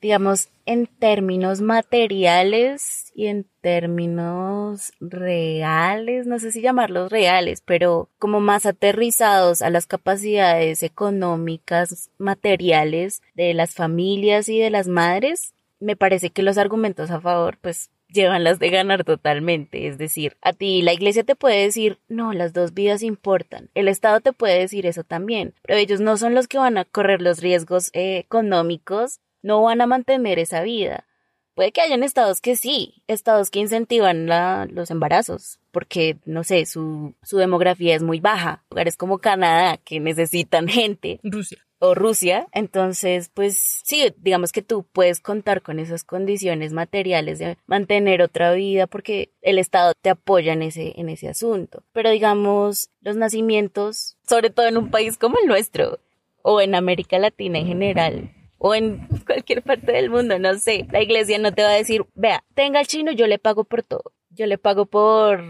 [0.06, 8.40] digamos, en términos materiales y en términos reales, no sé si llamarlos reales, pero como
[8.40, 15.96] más aterrizados a las capacidades económicas, materiales de las familias y de las madres, me
[15.96, 19.88] parece que los argumentos a favor, pues llevan las de ganar totalmente.
[19.88, 23.72] Es decir, a ti la iglesia te puede decir, no, las dos vidas importan.
[23.74, 26.86] El Estado te puede decir eso también, pero ellos no son los que van a
[26.86, 31.06] correr los riesgos eh, económicos no van a mantener esa vida.
[31.54, 34.28] Puede que hayan estados que sí, estados que incentivan
[34.74, 38.66] los embarazos, porque, no sé, su, su demografía es muy baja.
[38.72, 41.20] Lugares como Canadá, que necesitan gente.
[41.24, 41.60] Rusia.
[41.78, 42.48] O Rusia.
[42.54, 48.52] Entonces, pues sí, digamos que tú puedes contar con esas condiciones materiales de mantener otra
[48.54, 51.84] vida porque el Estado te apoya en ese, en ese asunto.
[51.94, 56.00] Pero digamos, los nacimientos, sobre todo en un país como el nuestro,
[56.42, 61.02] o en América Latina en general, o en cualquier parte del mundo, no sé, la
[61.02, 64.12] iglesia no te va a decir, vea, tenga el chino, yo le pago por todo.
[64.30, 65.42] Yo le pago por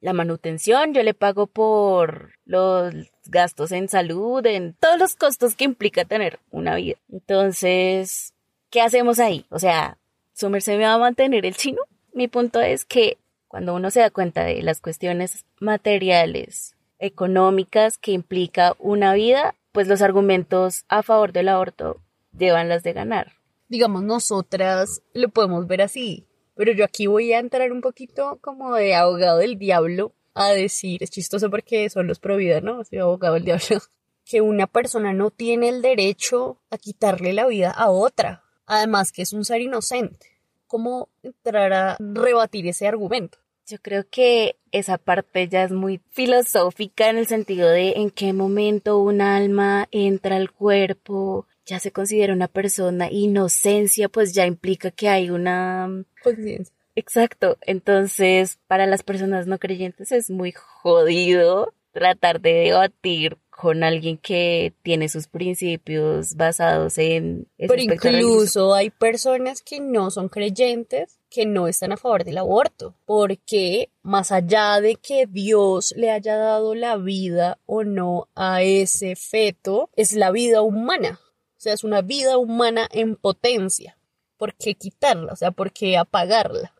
[0.00, 2.92] la manutención, yo le pago por los
[3.26, 6.96] gastos en salud, en todos los costos que implica tener una vida.
[7.08, 8.34] Entonces,
[8.68, 9.46] ¿qué hacemos ahí?
[9.50, 9.96] O sea,
[10.32, 11.82] ¿su merced me va a mantener el chino?
[12.14, 18.12] mi punto es que cuando uno se da cuenta de las cuestiones materiales, económicas que
[18.12, 22.00] implica una vida, pues los argumentos a favor del aborto
[22.36, 23.32] llevan las de ganar.
[23.68, 28.74] Digamos, nosotras lo podemos ver así, pero yo aquí voy a entrar un poquito como
[28.74, 32.84] de abogado del diablo a decir, es chistoso porque son los pro vida, ¿no?
[32.84, 33.66] Soy abogado del diablo.
[34.24, 38.44] Que una persona no tiene el derecho a quitarle la vida a otra.
[38.66, 40.26] Además que es un ser inocente.
[40.68, 43.38] ¿Cómo entrar a rebatir ese argumento?
[43.66, 48.32] Yo creo que esa parte ya es muy filosófica en el sentido de en qué
[48.32, 54.90] momento un alma entra al cuerpo, ya se considera una persona, inocencia pues ya implica
[54.90, 56.74] que hay una Conciencia.
[56.94, 57.56] Exacto.
[57.62, 64.74] Entonces, para las personas no creyentes es muy jodido tratar de debatir con alguien que
[64.82, 67.48] tiene sus principios basados en...
[67.56, 72.94] Pero incluso hay personas que no son creyentes que no están a favor del aborto,
[73.06, 79.16] porque más allá de que Dios le haya dado la vida o no a ese
[79.16, 81.18] feto, es la vida humana.
[81.62, 83.96] O sea, es una vida humana en potencia.
[84.36, 85.32] ¿Por qué quitarla?
[85.32, 86.74] O sea, ¿por qué apagarla?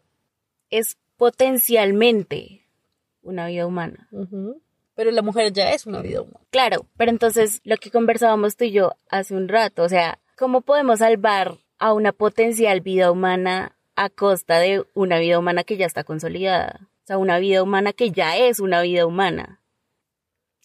[0.70, 2.66] Es potencialmente
[3.22, 4.08] una vida humana.
[4.96, 6.40] Pero la mujer ya es una vida humana.
[6.50, 10.62] Claro, pero entonces lo que conversábamos tú y yo hace un rato, o sea, ¿cómo
[10.62, 15.86] podemos salvar a una potencial vida humana a costa de una vida humana que ya
[15.86, 16.80] está consolidada?
[17.04, 19.60] O sea, una vida humana que ya es una vida humana.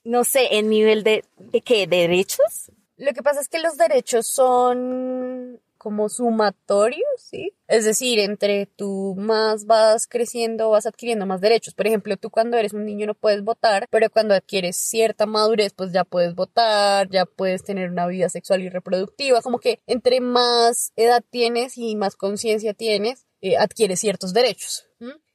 [0.04, 1.86] No sé, en nivel de, ¿de qué?
[1.86, 2.72] ¿De derechos?
[2.98, 7.54] Lo que pasa es que los derechos son como sumatorios, ¿sí?
[7.68, 11.76] Es decir, entre tú más vas creciendo, vas adquiriendo más derechos.
[11.76, 15.74] Por ejemplo, tú cuando eres un niño no puedes votar, pero cuando adquieres cierta madurez,
[15.74, 19.42] pues ya puedes votar, ya puedes tener una vida sexual y reproductiva.
[19.42, 24.90] Como que entre más edad tienes y más conciencia tienes, eh, adquieres ciertos derechos.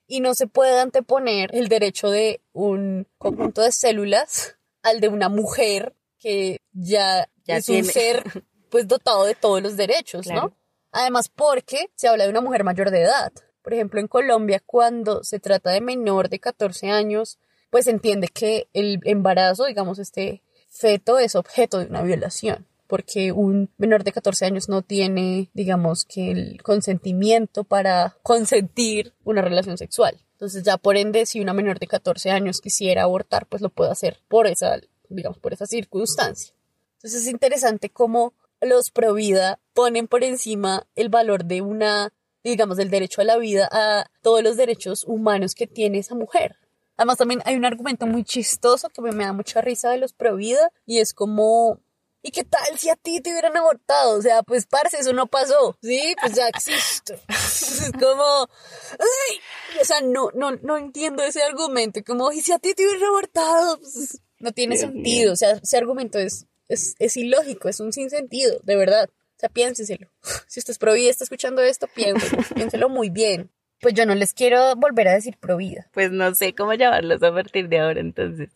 [0.08, 5.28] Y no se puede anteponer el derecho de un conjunto de células al de una
[5.28, 8.22] mujer que ya, Ya es un ser
[8.70, 10.56] pues dotado de todos los derechos, ¿no?
[10.92, 13.32] Además, porque se habla de una mujer mayor de edad.
[13.62, 17.38] Por ejemplo, en Colombia, cuando se trata de menor de 14 años,
[17.70, 23.32] pues se entiende que el embarazo, digamos, este feto es objeto de una violación, porque
[23.32, 29.78] un menor de 14 años no tiene, digamos, que el consentimiento para consentir una relación
[29.78, 30.20] sexual.
[30.32, 33.92] Entonces, ya por ende, si una menor de 14 años quisiera abortar, pues lo puede
[33.92, 34.80] hacer por esa,
[35.14, 36.54] digamos, por esa circunstancia.
[36.96, 42.12] Entonces, es interesante cómo los pro vida ponen por encima el valor de una,
[42.44, 46.56] digamos, del derecho a la vida a todos los derechos humanos que tiene esa mujer.
[46.96, 50.12] Además, también hay un argumento muy chistoso que me, me da mucha risa de los
[50.12, 51.80] pro vida y es como,
[52.22, 54.16] ¿y qué tal si a ti te hubieran abortado?
[54.16, 56.14] O sea, pues, parce, eso no pasó, ¿sí?
[56.20, 57.20] Pues ya existe.
[57.28, 58.48] es como,
[58.92, 59.40] ¡ay!
[59.80, 63.08] O sea, no, no, no entiendo ese argumento, como, ¿y si a ti te hubieran
[63.08, 63.78] abortado?
[63.78, 67.92] Pues, no tiene Dios sentido, o sea, ese argumento es, es, es ilógico, es un
[67.92, 69.08] sinsentido, de verdad.
[69.08, 70.08] O sea, piénsenselo.
[70.46, 73.50] Si usted es pro vida y está escuchando esto, piénselo, piénselo muy bien.
[73.80, 77.22] Pues yo no les quiero volver a decir pro vida, Pues no sé cómo llamarlos
[77.22, 78.50] a partir de ahora entonces.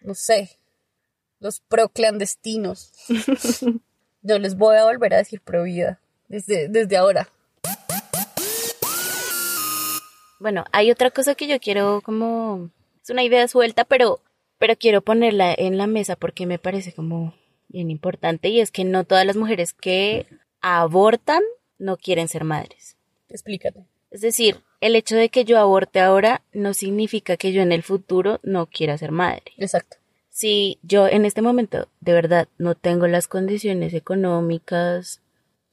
[0.00, 0.58] no sé.
[1.40, 2.92] Los pro clandestinos.
[4.22, 7.28] Yo les voy a volver a decir pro vida desde, desde ahora.
[10.40, 12.70] Bueno, hay otra cosa que yo quiero como...
[13.02, 14.20] Es una idea suelta, pero,
[14.58, 17.34] pero quiero ponerla en la mesa porque me parece como
[17.68, 20.26] bien importante y es que no todas las mujeres que
[20.60, 21.42] abortan
[21.78, 22.96] no quieren ser madres.
[23.28, 23.84] Explícate.
[24.10, 27.82] Es decir, el hecho de que yo aborte ahora no significa que yo en el
[27.82, 29.52] futuro no quiera ser madre.
[29.58, 29.98] Exacto.
[30.30, 35.20] Si yo en este momento de verdad no tengo las condiciones económicas,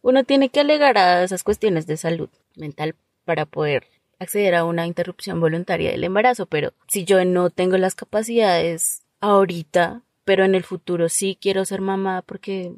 [0.02, 2.96] uno tiene que alegar a esas cuestiones de salud mental
[3.26, 3.88] para poder
[4.20, 10.02] acceder a una interrupción voluntaria del embarazo, pero si yo no tengo las capacidades ahorita,
[10.24, 12.74] pero en el futuro sí quiero ser mamá porque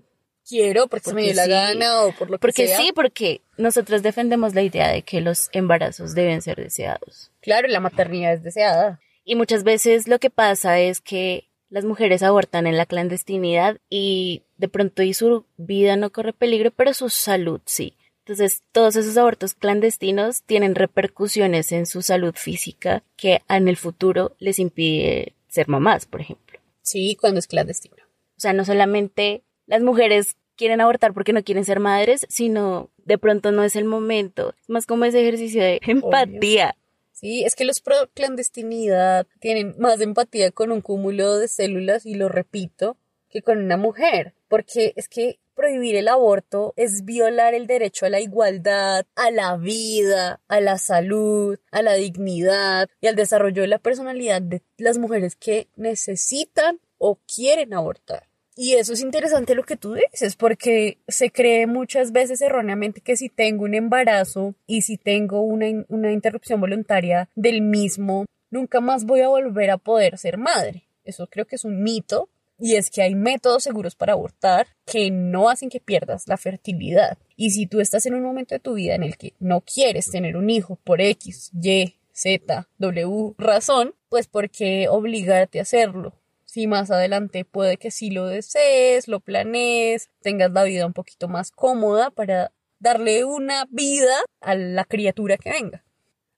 [0.48, 1.50] Quiero porque, se me Porque dio la sí.
[1.50, 2.78] gana o por lo que porque sea.
[2.78, 7.32] sí, porque nosotros defendemos la idea de que los embarazos deben ser deseados.
[7.42, 9.02] Claro, la maternidad es deseada.
[9.26, 14.44] Y muchas veces lo que pasa es que las mujeres abortan en la clandestinidad y
[14.58, 17.98] de pronto y su vida no corre peligro, pero su salud sí.
[18.28, 24.36] Entonces, todos esos abortos clandestinos tienen repercusiones en su salud física que en el futuro
[24.38, 26.60] les impide ser mamás, por ejemplo.
[26.82, 27.96] Sí, cuando es clandestino.
[28.36, 33.18] O sea, no solamente las mujeres quieren abortar porque no quieren ser madres, sino de
[33.18, 34.54] pronto no es el momento.
[34.62, 36.76] Es más como ese ejercicio de empatía.
[37.14, 42.16] Sí, es que los pro clandestinidad tienen más empatía con un cúmulo de células, y
[42.16, 42.98] lo repito,
[43.30, 44.34] que con una mujer.
[44.50, 49.58] Porque es que prohibir el aborto es violar el derecho a la igualdad, a la
[49.58, 55.00] vida, a la salud, a la dignidad y al desarrollo de la personalidad de las
[55.00, 58.30] mujeres que necesitan o quieren abortar.
[58.56, 63.16] Y eso es interesante lo que tú dices, porque se cree muchas veces erróneamente que
[63.18, 69.06] si tengo un embarazo y si tengo una, una interrupción voluntaria del mismo, nunca más
[69.06, 70.88] voy a volver a poder ser madre.
[71.04, 72.30] Eso creo que es un mito.
[72.60, 77.18] Y es que hay métodos seguros para abortar que no hacen que pierdas la fertilidad.
[77.36, 80.10] Y si tú estás en un momento de tu vida en el que no quieres
[80.10, 86.16] tener un hijo por X, Y, Z, W razón, pues ¿por qué obligarte a hacerlo?
[86.46, 91.28] Si más adelante puede que sí lo desees, lo planees, tengas la vida un poquito
[91.28, 95.84] más cómoda para darle una vida a la criatura que venga.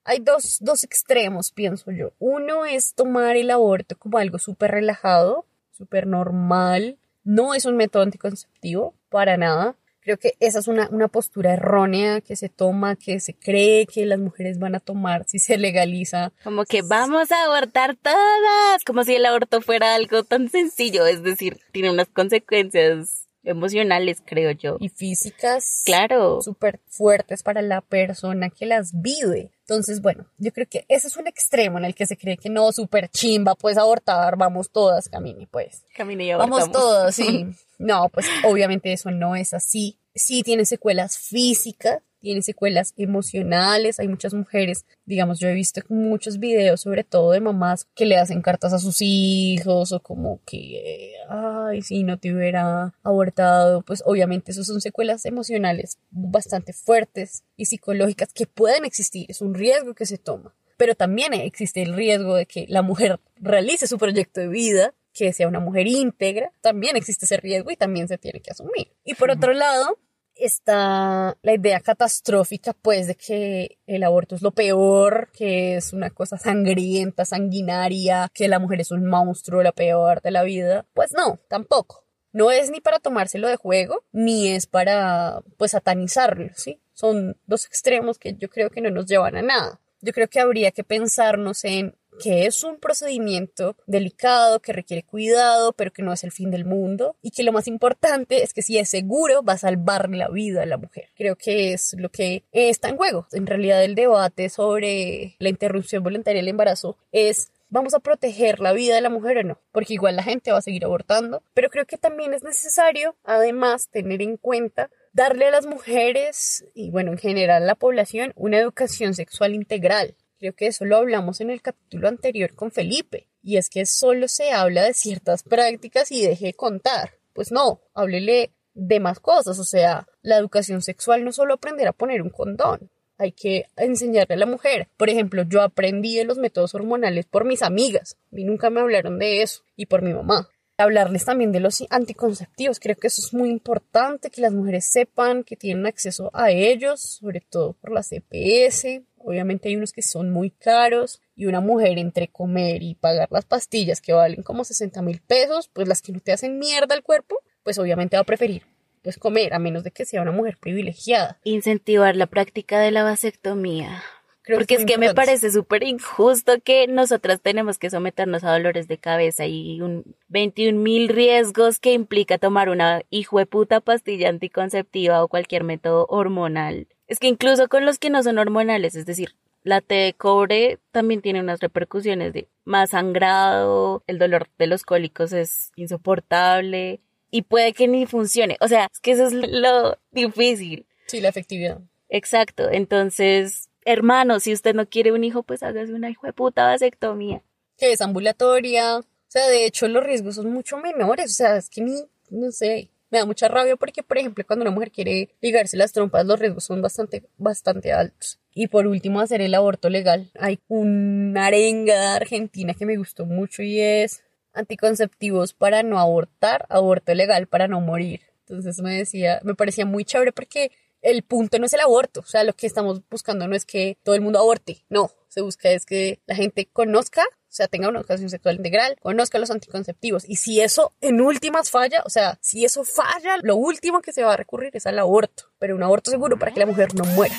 [0.03, 2.13] Hay dos, dos extremos, pienso yo.
[2.19, 5.45] Uno es tomar el aborto como algo súper relajado,
[5.79, 6.97] súper normal.
[7.23, 9.75] No es un método anticonceptivo, para nada.
[10.01, 14.05] Creo que esa es una, una, postura errónea que se toma, que se cree que
[14.05, 16.31] las mujeres van a tomar si se legaliza.
[16.43, 21.21] Como que vamos a abortar todas, como si el aborto fuera algo tan sencillo, es
[21.21, 24.77] decir, tiene unas consecuencias emocionales, creo yo.
[24.79, 25.83] Y físicas.
[25.85, 26.41] Claro.
[26.41, 29.51] Súper fuertes para la persona que las vive.
[29.61, 32.49] Entonces, bueno, yo creo que ese es un extremo en el que se cree que
[32.49, 35.83] no, súper chimba, pues abortar, vamos todas, camine, pues.
[35.95, 36.59] Camine y abortamos.
[36.59, 37.45] Vamos todas, sí.
[37.79, 39.97] No, pues obviamente eso no es así.
[40.13, 43.99] Sí tiene secuelas físicas, tiene secuelas emocionales.
[43.99, 48.17] Hay muchas mujeres, digamos, yo he visto muchos videos, sobre todo de mamás que le
[48.17, 54.03] hacen cartas a sus hijos o como que, ay, si no te hubiera abortado, pues
[54.05, 59.25] obviamente eso son secuelas emocionales bastante fuertes y psicológicas que pueden existir.
[59.29, 60.53] Es un riesgo que se toma.
[60.77, 65.33] Pero también existe el riesgo de que la mujer realice su proyecto de vida que
[65.33, 68.93] sea una mujer íntegra, también existe ese riesgo y también se tiene que asumir.
[69.03, 69.97] Y por otro lado,
[70.39, 76.09] está la idea catastrófica, pues, de que el aborto es lo peor, que es una
[76.09, 80.85] cosa sangrienta, sanguinaria, que la mujer es un monstruo, la peor de la vida.
[80.93, 82.05] Pues no, tampoco.
[82.31, 86.79] No es ni para tomárselo de juego, ni es para, pues, satanizarlo, ¿sí?
[86.93, 89.79] Son dos extremos que yo creo que no nos llevan a nada.
[90.01, 95.73] Yo creo que habría que pensarnos en que es un procedimiento delicado, que requiere cuidado,
[95.73, 98.61] pero que no es el fin del mundo y que lo más importante es que
[98.61, 101.09] si es seguro va a salvar la vida a la mujer.
[101.15, 103.27] Creo que es lo que está en juego.
[103.31, 108.73] En realidad el debate sobre la interrupción voluntaria del embarazo es ¿Vamos a proteger la
[108.73, 109.59] vida de la mujer o no?
[109.71, 111.43] Porque igual la gente va a seguir abortando.
[111.53, 116.89] Pero creo que también es necesario, además, tener en cuenta darle a las mujeres y,
[116.89, 120.15] bueno, en general a la población una educación sexual integral.
[120.39, 123.27] Creo que eso lo hablamos en el capítulo anterior con Felipe.
[123.43, 127.15] Y es que solo se habla de ciertas prácticas y deje contar.
[127.33, 129.59] Pues no, háblele de más cosas.
[129.59, 132.89] O sea, la educación sexual no solo aprender a poner un condón.
[133.17, 134.87] Hay que enseñarle a la mujer.
[134.95, 138.15] Por ejemplo, yo aprendí de los métodos hormonales por mis amigas.
[138.31, 139.63] Y nunca me hablaron de eso.
[139.75, 140.49] Y por mi mamá
[140.83, 142.79] hablarles también de los anticonceptivos.
[142.79, 147.01] Creo que eso es muy importante, que las mujeres sepan que tienen acceso a ellos,
[147.01, 149.03] sobre todo por la CPS.
[149.29, 153.45] Obviamente hay unos que son muy caros y una mujer entre comer y pagar las
[153.45, 157.03] pastillas que valen como 60 mil pesos, pues las que no te hacen mierda al
[157.03, 158.63] cuerpo, pues obviamente va a preferir
[159.03, 161.39] pues comer, a menos de que sea una mujer privilegiada.
[161.43, 164.03] Incentivar la práctica de la vasectomía.
[164.51, 168.97] Porque es, que me parece súper injusto que nosotras tenemos que someternos a dolores de
[168.97, 175.23] cabeza y un 21 mil riesgos que implica tomar una hijo de puta pastilla anticonceptiva
[175.23, 176.87] o cualquier método hormonal.
[177.09, 180.77] Es que incluso con los que no son hormonales, es decir, la T de cobre
[180.91, 187.01] también tiene unas repercusiones de más sangrado, el dolor de los cólicos es insoportable
[187.31, 188.57] y puede que ni funcione.
[188.61, 190.85] O sea, es que eso es lo difícil.
[191.07, 191.81] Sí, la efectividad.
[192.09, 192.69] Exacto.
[192.69, 197.41] Entonces, hermano, si usted no quiere un hijo, pues hágase una hijo de puta vasectomía.
[197.75, 198.97] Que es ambulatoria.
[198.99, 201.31] O sea, de hecho, los riesgos son mucho menores.
[201.31, 204.63] O sea, es que ni, no sé, me da mucha rabia porque, por ejemplo, cuando
[204.63, 208.39] una mujer quiere ligarse las trompas, los riesgos son bastante, bastante altos.
[208.53, 210.31] Y por último, hacer el aborto legal.
[210.39, 217.13] Hay una arenga argentina que me gustó mucho y es anticonceptivos para no abortar, aborto
[217.13, 218.21] legal para no morir.
[218.41, 222.25] Entonces me decía, me parecía muy chévere porque el punto no es el aborto, o
[222.25, 225.69] sea, lo que estamos buscando no es que todo el mundo aborte, no, se busca
[225.69, 230.23] es que la gente conozca, o sea, tenga una educación sexual integral, conozca los anticonceptivos
[230.29, 234.23] y si eso en últimas falla, o sea, si eso falla, lo último que se
[234.23, 237.03] va a recurrir es al aborto, pero un aborto seguro para que la mujer no
[237.05, 237.35] muera.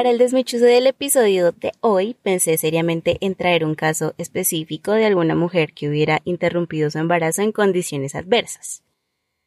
[0.00, 5.04] Para el desmechuzo del episodio de hoy, pensé seriamente en traer un caso específico de
[5.04, 8.82] alguna mujer que hubiera interrumpido su embarazo en condiciones adversas.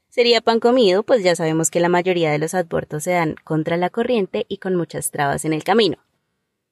[0.10, 3.78] Sería pan comido, pues ya sabemos que la mayoría de los abortos se dan contra
[3.78, 5.98] la corriente y con muchas trabas en el camino.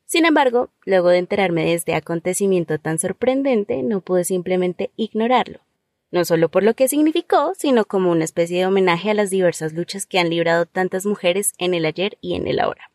[0.06, 5.60] Sin embargo, luego de enterarme de este acontecimiento tan sorprendente, no pude simplemente ignorarlo
[6.12, 9.72] no solo por lo que significó, sino como una especie de homenaje a las diversas
[9.72, 12.91] luchas que han librado tantas mujeres en el ayer y en el ahora.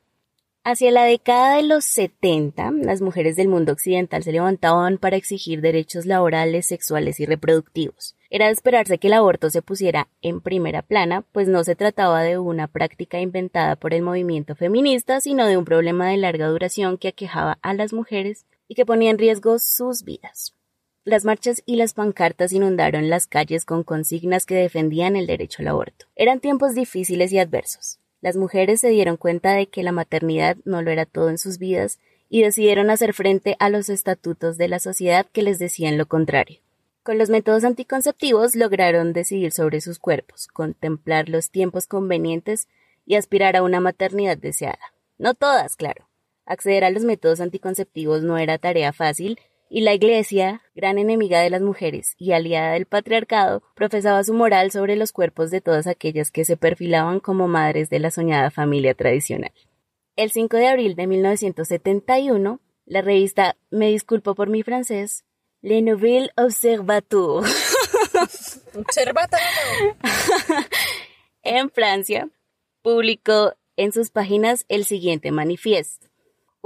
[0.68, 5.60] Hacia la década de los 70, las mujeres del mundo occidental se levantaban para exigir
[5.60, 8.16] derechos laborales, sexuales y reproductivos.
[8.30, 12.24] Era de esperarse que el aborto se pusiera en primera plana, pues no se trataba
[12.24, 16.98] de una práctica inventada por el movimiento feminista, sino de un problema de larga duración
[16.98, 20.56] que aquejaba a las mujeres y que ponía en riesgo sus vidas.
[21.04, 25.68] Las marchas y las pancartas inundaron las calles con consignas que defendían el derecho al
[25.68, 26.06] aborto.
[26.16, 28.00] Eran tiempos difíciles y adversos.
[28.20, 31.58] Las mujeres se dieron cuenta de que la maternidad no lo era todo en sus
[31.58, 31.98] vidas
[32.28, 36.60] y decidieron hacer frente a los estatutos de la sociedad que les decían lo contrario.
[37.02, 42.66] Con los métodos anticonceptivos lograron decidir sobre sus cuerpos, contemplar los tiempos convenientes
[43.06, 44.92] y aspirar a una maternidad deseada.
[45.18, 46.08] No todas, claro.
[46.46, 49.38] Acceder a los métodos anticonceptivos no era tarea fácil
[49.68, 54.70] y la Iglesia, gran enemiga de las mujeres y aliada del patriarcado, profesaba su moral
[54.70, 58.94] sobre los cuerpos de todas aquellas que se perfilaban como madres de la soñada familia
[58.94, 59.52] tradicional.
[60.14, 65.24] El 5 de abril de 1971, la revista, me disculpo por mi francés,
[65.60, 67.44] Le Nouvel Observateur,
[71.42, 72.28] en Francia,
[72.82, 76.05] publicó en sus páginas el siguiente manifiesto.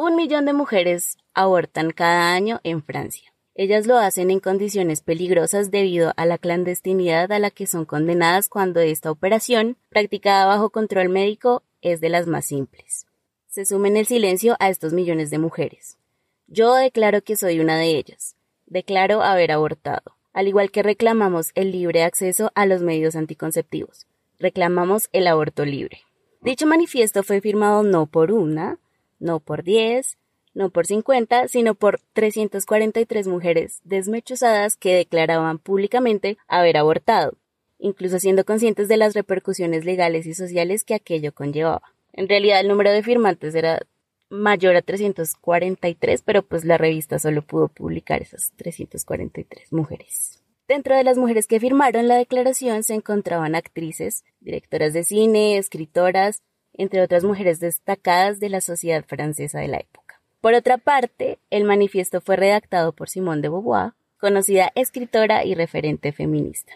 [0.03, 3.34] Un millón de mujeres abortan cada año en Francia.
[3.55, 8.48] Ellas lo hacen en condiciones peligrosas debido a la clandestinidad a la que son condenadas
[8.48, 13.05] cuando esta operación, practicada bajo control médico, es de las más simples.
[13.46, 15.98] Se sumen el silencio a estos millones de mujeres.
[16.46, 18.36] Yo declaro que soy una de ellas.
[18.64, 24.07] Declaro haber abortado, al igual que reclamamos el libre acceso a los medios anticonceptivos.
[24.38, 26.01] Reclamamos el aborto libre.
[26.40, 28.78] Dicho manifiesto fue firmado no por una,
[29.21, 30.18] no por diez,
[30.53, 37.39] no por 50, sino por 343 mujeres desmechuzadas que declaraban públicamente haber abortado,
[37.79, 41.83] incluso siendo conscientes de las repercusiones legales y sociales que aquello conllevaba.
[42.12, 43.81] En realidad el número de firmantes era
[44.29, 50.43] mayor a 343, pero pues la revista solo pudo publicar esas 343 mujeres.
[50.68, 56.43] Dentro de las mujeres que firmaron la declaración se encontraban actrices, directoras de cine, escritoras,
[56.81, 60.20] entre otras mujeres destacadas de la sociedad francesa de la época.
[60.41, 66.12] Por otra parte, el manifiesto fue redactado por Simone de Beauvoir, conocida escritora y referente
[66.12, 66.72] feminista.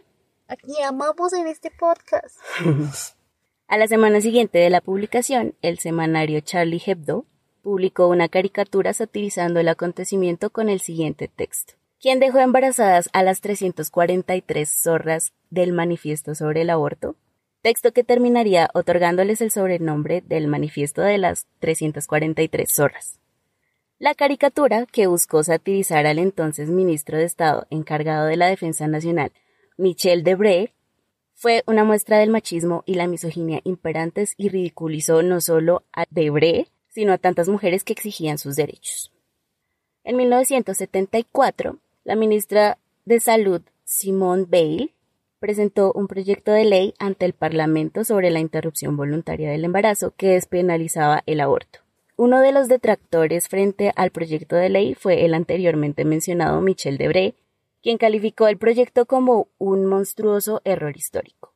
[0.46, 2.38] Aquí amamos en este podcast.
[3.66, 7.24] A la semana siguiente de la publicación, el semanario Charlie Hebdo
[7.62, 11.72] publicó una caricatura satirizando el acontecimiento con el siguiente texto.
[11.98, 17.16] ¿Quién dejó embarazadas a las 343 zorras del manifiesto sobre el aborto?
[17.64, 23.20] Texto que terminaría otorgándoles el sobrenombre del manifiesto de las 343 zorras.
[23.98, 29.32] La caricatura, que buscó satirizar al entonces ministro de Estado encargado de la Defensa Nacional,
[29.78, 30.74] Michel Debré,
[31.32, 36.68] fue una muestra del machismo y la misoginia imperantes y ridiculizó no solo a Debré,
[36.90, 39.10] sino a tantas mujeres que exigían sus derechos.
[40.02, 44.93] En 1974, la ministra de Salud, Simone Veil,
[45.44, 50.28] presentó un proyecto de ley ante el Parlamento sobre la interrupción voluntaria del embarazo que
[50.28, 51.80] despenalizaba el aborto.
[52.16, 57.34] Uno de los detractores frente al proyecto de ley fue el anteriormente mencionado Michel Debré,
[57.82, 61.52] quien calificó el proyecto como un monstruoso error histórico.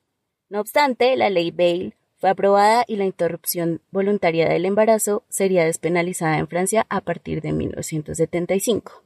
[0.51, 6.37] No obstante, la ley Bail fue aprobada y la interrupción voluntaria del embarazo sería despenalizada
[6.37, 9.03] en Francia a partir de 1975.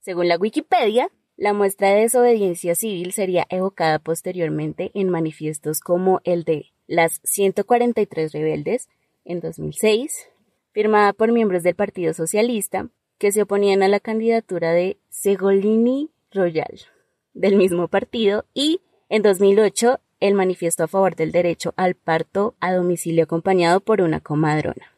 [0.00, 6.42] Según la Wikipedia, la muestra de desobediencia civil sería evocada posteriormente en manifiestos como el
[6.42, 8.88] de las 143 rebeldes
[9.24, 10.28] en 2006,
[10.72, 16.80] firmada por miembros del Partido Socialista que se oponían a la candidatura de Segolini Royal
[17.34, 22.72] del mismo partido y en 2008 el manifiesto a favor del derecho al parto a
[22.72, 24.92] domicilio acompañado por una comadrona.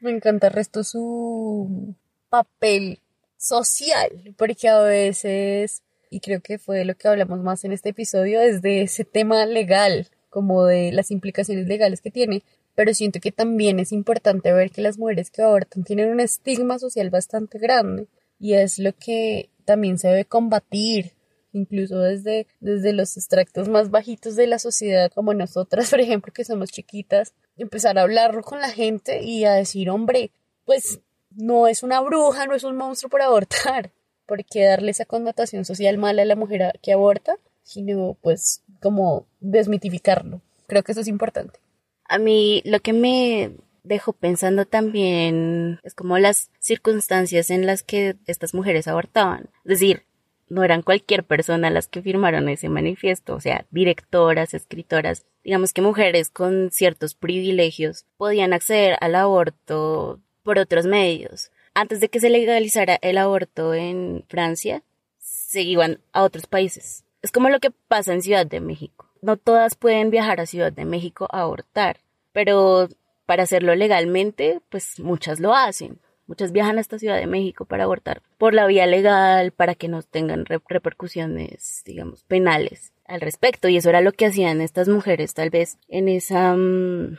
[0.00, 1.94] Me encanta el su
[2.28, 3.01] papel
[3.42, 8.40] social, porque a veces, y creo que fue lo que hablamos más en este episodio,
[8.40, 13.32] es de ese tema legal, como de las implicaciones legales que tiene, pero siento que
[13.32, 18.06] también es importante ver que las mujeres que abortan tienen un estigma social bastante grande
[18.38, 21.12] y es lo que también se debe combatir
[21.52, 26.44] incluso desde, desde los extractos más bajitos de la sociedad como nosotras, por ejemplo, que
[26.44, 30.30] somos chiquitas, empezar a hablarlo con la gente y a decir, hombre,
[30.64, 31.00] pues
[31.36, 33.90] no es una bruja, no es un monstruo por abortar.
[34.26, 37.36] ¿Por qué darle esa connotación social mala a la mujer que aborta?
[37.62, 40.40] Sino pues como desmitificarlo.
[40.66, 41.60] Creo que eso es importante.
[42.08, 43.52] A mí lo que me
[43.84, 49.50] dejó pensando también es como las circunstancias en las que estas mujeres abortaban.
[49.64, 50.04] Es decir,
[50.48, 55.80] no eran cualquier persona las que firmaron ese manifiesto, o sea, directoras, escritoras, digamos que
[55.80, 61.50] mujeres con ciertos privilegios podían acceder al aborto por otros medios.
[61.74, 64.82] Antes de que se legalizara el aborto en Francia,
[65.18, 67.04] se iban a otros países.
[67.22, 69.08] Es como lo que pasa en Ciudad de México.
[69.20, 72.00] No todas pueden viajar a Ciudad de México a abortar,
[72.32, 72.88] pero
[73.26, 76.00] para hacerlo legalmente, pues muchas lo hacen.
[76.26, 79.88] Muchas viajan a esta Ciudad de México para abortar por la vía legal, para que
[79.88, 83.68] no tengan repercusiones, digamos, penales al respecto.
[83.68, 87.18] Y eso era lo que hacían estas mujeres, tal vez en esa mm,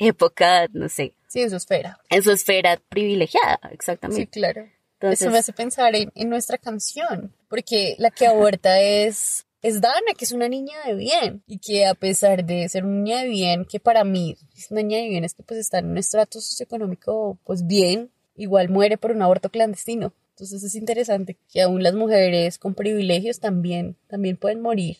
[0.00, 1.14] época, no sé.
[1.28, 1.98] Sí, en su esfera.
[2.08, 4.22] En su esfera privilegiada, exactamente.
[4.22, 4.68] Sí, claro.
[5.00, 10.12] Eso me hace pensar en, en, nuestra canción, porque la que aborta es, es Dana,
[10.16, 13.28] que es una niña de bien, y que a pesar de ser una niña de
[13.28, 15.98] bien, que para mí es una niña de bien, es que pues está en un
[15.98, 20.12] estrato socioeconómico pues bien, igual muere por un aborto clandestino.
[20.30, 24.96] Entonces es interesante que aún las mujeres con privilegios también, también pueden morir.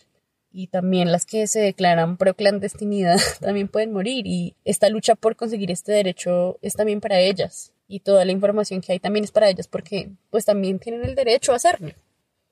[0.53, 4.27] Y también las que se declaran pro clandestinidad también pueden morir.
[4.27, 7.73] Y esta lucha por conseguir este derecho es también para ellas.
[7.87, 11.15] Y toda la información que hay también es para ellas porque pues también tienen el
[11.15, 11.91] derecho a hacerlo.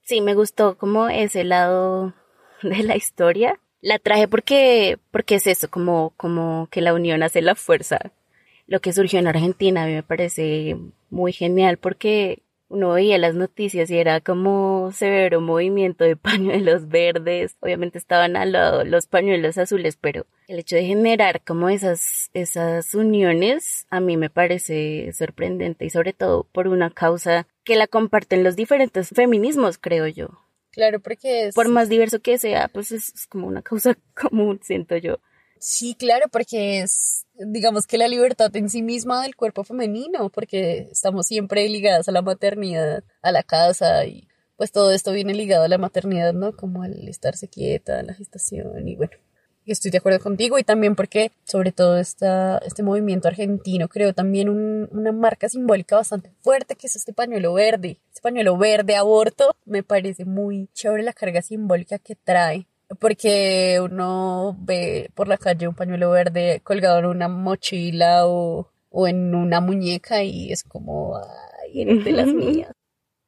[0.02, 2.14] Sí, me gustó como ese lado
[2.62, 3.58] de la historia.
[3.80, 8.12] La traje porque, porque es eso, como, como que la unión hace la fuerza
[8.68, 10.76] lo que surgió en Argentina a mí me parece
[11.10, 17.56] muy genial porque uno veía las noticias y era como severo movimiento de pañuelos verdes.
[17.60, 22.94] Obviamente estaban al lado los pañuelos azules, pero el hecho de generar como esas, esas
[22.94, 28.44] uniones a mí me parece sorprendente y sobre todo por una causa que la comparten
[28.44, 30.28] los diferentes feminismos, creo yo.
[30.70, 31.54] Claro, porque es...
[31.54, 35.18] Por más diverso que sea, pues es como una causa común, siento yo.
[35.60, 40.88] Sí, claro, porque es, digamos que la libertad en sí misma del cuerpo femenino, porque
[40.92, 45.64] estamos siempre ligadas a la maternidad, a la casa y pues todo esto viene ligado
[45.64, 46.52] a la maternidad, ¿no?
[46.56, 49.12] Como al estarse quieta, la gestación y bueno.
[49.66, 54.48] Estoy de acuerdo contigo y también porque sobre todo esta, este movimiento argentino creo también
[54.48, 58.00] una marca simbólica bastante fuerte que es este pañuelo verde.
[58.08, 62.66] Este pañuelo verde aborto me parece muy chévere la carga simbólica que trae
[62.96, 68.70] porque uno ve por la calle un pañuelo verde colgado en una mochila o,
[69.06, 72.72] en una muñeca y es como, ay, eres de las mías.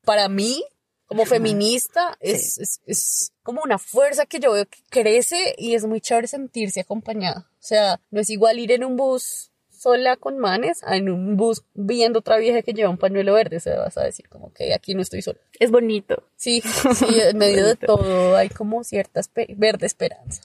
[0.05, 0.65] Para mí,
[1.07, 6.01] como feminista, es, es, como una fuerza que yo veo que crece y es muy
[6.01, 7.51] chévere sentirse acompañada.
[7.53, 9.50] O sea, no es igual ir en un bus
[9.81, 13.75] sola con manes en un bus viendo otra vieja que lleva un pañuelo verde, se
[13.75, 15.39] vas a decir como que aquí no estoy sola.
[15.59, 16.25] Es bonito.
[16.37, 16.63] Sí,
[16.95, 19.23] sí, en medio de todo hay como cierta
[19.57, 20.43] verde esperanza.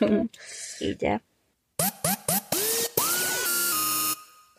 [0.80, 1.22] y ya.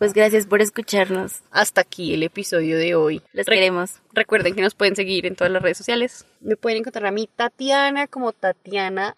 [0.03, 1.43] Pues gracias por escucharnos.
[1.49, 3.21] Hasta aquí el episodio de hoy.
[3.31, 4.01] Les queremos.
[4.11, 6.25] Recuerden que nos pueden seguir en todas las redes sociales.
[6.41, 9.15] Me pueden encontrar a mí Tatiana como Tatiana-Ari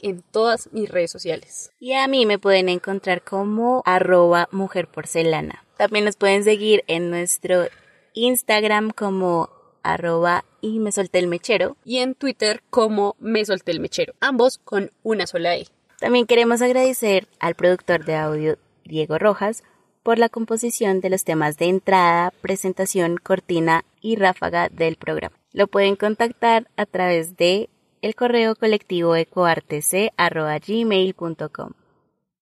[0.00, 1.70] en todas mis redes sociales.
[1.78, 5.66] Y a mí me pueden encontrar como arroba mujer porcelana.
[5.76, 7.66] También nos pueden seguir en nuestro
[8.14, 9.50] Instagram como
[9.82, 11.76] arroba y me solté el mechero.
[11.84, 14.14] Y en Twitter como me solté el mechero.
[14.18, 15.66] Ambos con una sola E.
[16.02, 19.64] También queremos agradecer al productor de audio Diego Rojas,
[20.02, 25.36] por la composición de los temas de entrada, presentación, cortina y ráfaga del programa.
[25.52, 27.68] Lo pueden contactar a través de
[28.00, 31.81] el correo colectivo ecoartc.gmail.com.